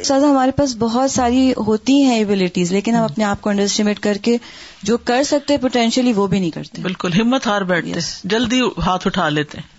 ہمارے 0.10 0.52
پاس 0.60 0.76
بہت 0.80 1.12
ساری 1.12 1.48
ہوتی 1.68 2.02
ہیں 2.04 2.18
ایبلٹیز 2.18 2.72
لیکن 2.72 2.96
ہم 2.96 3.04
اپنے 3.04 3.24
آپ 3.32 3.42
کو 3.42 3.50
انڈر 3.50 3.64
اسٹیمیٹ 3.64 4.00
کر 4.08 4.18
کے 4.30 4.38
جو 4.92 4.98
کر 5.12 5.24
سکتے 5.34 5.58
پوٹینشلی 5.62 6.14
وہ 6.22 6.28
بھی 6.28 6.40
نہیں 6.40 6.52
کرتے 6.52 6.82
بالکل 6.82 7.14
ہمت 7.22 7.48
ہار 7.48 7.62
بیٹھ 7.74 7.98
جلدی 8.36 8.62
ہاتھ 8.86 9.08
اٹھا 9.08 9.28
لیتے 9.30 9.58
ہیں 9.58 9.78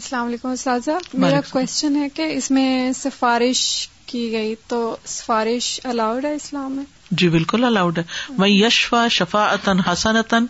السلام 0.00 0.26
علیکم 0.26 0.48
اساتذہ 0.50 0.98
میرا 1.26 1.40
کوشچن 1.50 1.96
ہے 1.96 2.08
کہ 2.14 2.28
اس 2.36 2.50
میں 2.58 2.68
سفارش 3.02 3.64
کی 4.10 4.20
گئی 4.32 4.54
تو 4.68 4.78
سفارش 5.14 5.66
الاؤڈ 5.90 6.24
ہے 6.24 6.34
اسلام 6.34 6.72
میں 6.76 6.84
جی 7.20 7.28
بالکل 7.34 7.64
الاؤڈ 7.64 7.98
ہے 7.98 8.02
میں 8.38 8.48
یشفا 8.48 9.06
شفا 9.16 9.44
عطن 9.54 9.80
حسن 9.90 10.16
عطن 10.22 10.46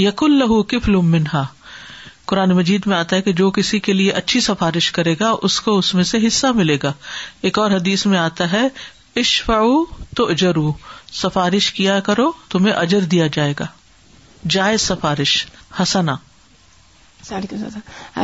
یق 0.00 0.22
کفل 0.72 0.94
منہا 1.12 1.44
قرآن 2.30 2.52
مجید 2.56 2.86
میں 2.90 2.96
آتا 2.96 3.16
ہے 3.16 3.22
کہ 3.22 3.32
جو 3.40 3.50
کسی 3.56 3.78
کے 3.88 3.92
لیے 3.92 4.12
اچھی 4.20 4.40
سفارش 4.46 4.90
کرے 4.92 5.14
گا 5.20 5.30
اس 5.48 5.60
کو 5.66 5.76
اس 5.78 5.92
میں 5.94 6.04
سے 6.12 6.18
حصہ 6.26 6.46
ملے 6.60 6.76
گا 6.82 6.92
ایک 7.48 7.58
اور 7.64 7.70
حدیث 7.70 8.06
میں 8.12 8.18
آتا 8.18 8.50
ہے 8.52 8.66
عشف 9.20 9.50
تو 10.16 10.26
اجر 10.34 10.56
سفارش 11.22 11.72
کیا 11.72 11.98
کرو 12.08 12.30
تمہیں 12.54 12.72
اجر 12.74 13.04
دیا 13.14 13.26
جائے 13.36 13.54
گا 13.60 13.66
جائز 14.56 14.80
سفارش 14.88 15.36
حسنا 15.80 16.14
جب 17.28 18.20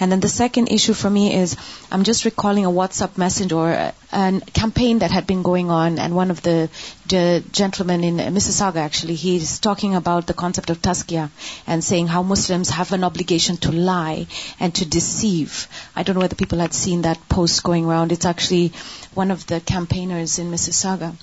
and 0.00 0.08
then 0.12 0.20
the 0.22 0.28
second 0.36 0.66
issue 0.72 0.92
for 1.00 1.08
me 1.18 1.26
is 1.42 1.48
ice 1.90 2.24
recalling 2.24 2.62
a 2.64 2.68
what's 2.80 3.02
up 3.02 3.10
میسنجرپین 3.18 4.98
then 5.00 5.42
going 5.46 5.70
on 5.80 5.98
and 5.98 6.12
one 6.14 6.30
of 6.30 6.38
the 6.44 6.62
The 7.08 7.44
gentleman 7.52 8.02
in 8.02 8.18
uh, 8.18 8.24
Mississauga, 8.24 8.78
actually, 8.78 9.14
he 9.14 9.36
is 9.36 9.60
talking 9.60 9.94
about 9.94 10.26
the 10.26 10.34
concept 10.34 10.70
of 10.70 10.82
tazkiyah 10.82 11.30
and 11.64 11.84
saying 11.84 12.08
how 12.08 12.24
Muslims 12.24 12.68
have 12.70 12.90
an 12.90 13.04
obligation 13.04 13.56
to 13.58 13.70
lie 13.70 14.26
and 14.58 14.74
to 14.74 14.84
deceive. 14.84 15.68
I 15.94 16.02
don't 16.02 16.14
know 16.14 16.22
whether 16.22 16.34
people 16.34 16.58
had 16.58 16.74
seen 16.74 17.02
that 17.02 17.28
post 17.28 17.62
going 17.62 17.84
around. 17.84 18.10
It's 18.10 18.26
actually 18.26 18.72
one 19.14 19.30
of 19.30 19.46
the 19.46 19.60
campaigners 19.60 20.40
in 20.40 20.50
Mississauga 20.50 21.16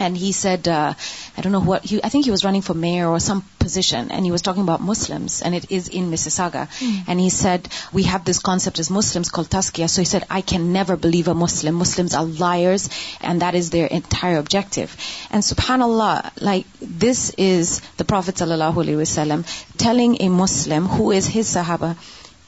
and 0.00 0.16
he 0.16 0.32
said, 0.32 0.68
uh, 0.68 0.94
I 1.36 1.40
don't 1.40 1.52
know 1.52 1.60
what, 1.60 1.92
I 2.04 2.08
think 2.08 2.24
he 2.24 2.30
was 2.30 2.44
running 2.44 2.62
for 2.62 2.74
mayor 2.74 3.08
or 3.08 3.18
some 3.18 3.44
position, 3.58 4.12
and 4.12 4.24
he 4.24 4.30
was 4.30 4.42
talking 4.42 4.62
about 4.62 4.80
Muslims, 4.80 5.42
and 5.42 5.54
it 5.54 5.72
is 5.72 5.88
in 5.88 6.10
Mississauga. 6.10 6.68
Mm. 6.78 7.04
And 7.08 7.20
he 7.20 7.30
said, 7.30 7.68
we 7.92 8.04
have 8.04 8.24
this 8.24 8.38
concept 8.38 8.78
as 8.78 8.90
Muslims 8.90 9.28
called 9.28 9.50
tazkiyah. 9.50 9.90
So 9.90 10.00
he 10.00 10.06
said, 10.06 10.24
I 10.30 10.40
can 10.40 10.72
never 10.72 10.96
believe 10.96 11.26
a 11.26 11.34
Muslim. 11.34 11.74
Muslims 11.74 12.14
are 12.14 12.24
liars, 12.24 12.90
and 13.20 13.42
that 13.42 13.56
is 13.56 13.70
their 13.70 13.86
entire 13.86 14.38
objective. 14.38 14.96
And 15.32 15.42
subhanAllah, 15.42 16.40
like, 16.40 16.66
this 16.80 17.30
is 17.30 17.80
the 17.96 18.04
Prophet 18.04 18.36
sallallahu 18.36 18.84
alaihi 18.84 19.04
wasallam 19.04 19.46
telling 19.76 20.22
a 20.22 20.28
Muslim 20.28 20.86
who 20.86 21.10
is 21.10 21.26
his 21.26 21.52
sahaba, 21.52 21.98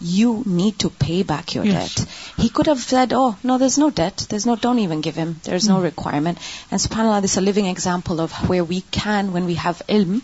you 0.01 0.43
need 0.47 0.79
to 0.81 0.91
pay 0.91 1.23
back 1.23 1.55
your 1.55 1.65
debt. 1.65 2.07
He 2.37 2.49
could 2.49 2.67
have 2.67 2.79
said, 2.79 3.13
oh, 3.13 3.37
no, 3.43 3.59
there's 3.59 3.79
no 3.79 3.91
debt. 3.91 4.27
There's 4.29 4.47
no, 4.47 4.57
don't 4.57 4.79
even 4.79 5.03
give 5.03 5.15
him. 5.15 5.39
There's 5.43 5.69
no 5.69 5.77
hmm. 5.77 5.83
requirement. 5.83 6.39
And 6.71 6.81
subhanAllah, 6.81 7.23
this 7.23 7.33
is 7.33 7.37
a 7.39 7.43
living 7.43 7.67
example 7.67 8.21
of 8.21 8.33
where 8.49 8.65
we 8.65 8.81
can, 8.81 9.33
when 9.33 9.45
we 9.45 9.55
have 9.55 9.83
ilm, 9.89 10.23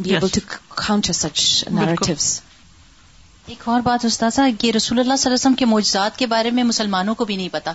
be 0.00 0.14
able 0.14 0.28
to 0.28 0.42
counter 0.76 1.12
such 1.12 1.68
narratives. 1.70 2.42
ایک 3.52 3.62
اور 3.68 3.80
بات 3.84 4.04
یہ 4.64 4.72
رسول 4.72 4.72
اللہ 4.72 4.78
صلی 4.80 5.00
اللہ 5.00 5.12
علیہ 5.28 5.32
وسلم 5.32 5.54
کے 5.54 5.64
معجزات 5.66 6.16
کے 6.18 6.26
بارے 6.26 6.50
میں 6.58 6.62
مسلمانوں 6.64 7.14
کو 7.14 7.24
بھی 7.30 7.36
نہیں 7.36 7.48
پتا 7.52 7.72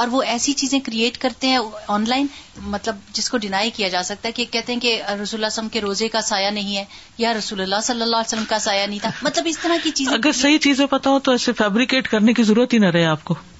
اور 0.00 0.08
وہ 0.10 0.22
ایسی 0.32 0.52
چیزیں 0.62 0.78
کریٹ 0.86 1.18
کرتے 1.24 1.48
ہیں 1.48 1.58
آن 1.96 2.04
لائن 2.08 2.26
مطلب 2.72 2.96
جس 3.18 3.30
کو 3.30 3.38
ڈینائی 3.44 3.70
کیا 3.76 3.88
جا 3.94 4.02
سکتا 4.08 4.28
ہے 4.28 4.32
کہ 4.40 4.44
کہتے 4.50 4.72
ہیں 4.72 4.80
کہ 4.80 5.00
رسول 5.22 5.38
اللہ 5.38 5.46
وسلم 5.46 5.68
کے 5.76 5.80
روزے 5.80 6.08
کا 6.16 6.20
سایہ 6.30 6.50
نہیں 6.58 6.76
ہے 6.76 6.84
یا 7.18 7.32
رسول 7.38 7.60
اللہ 7.60 7.82
صلی 7.90 8.02
اللہ 8.02 8.16
علیہ 8.16 8.32
وسلم 8.34 8.44
کا 8.48 8.58
سایہ 8.68 8.86
نہیں 8.86 8.98
تھا 9.02 9.10
مطلب 9.22 9.44
اس 9.50 9.58
طرح 9.62 9.76
کی 9.84 9.90
چیزیں 10.00 10.12
اگر 10.16 10.32
صحیح 10.42 10.58
چیزیں 10.68 10.86
پتا 10.96 11.10
ہو 11.10 11.18
تو 11.18 11.32
ایسے 11.32 11.52
فیبریکیٹ 11.62 12.08
کرنے 12.08 12.34
کی 12.34 12.42
ضرورت 12.52 12.72
ہی 12.72 12.78
نہ 12.86 12.90
رہے 12.98 13.06
آپ 13.16 13.24
کو 13.32 13.51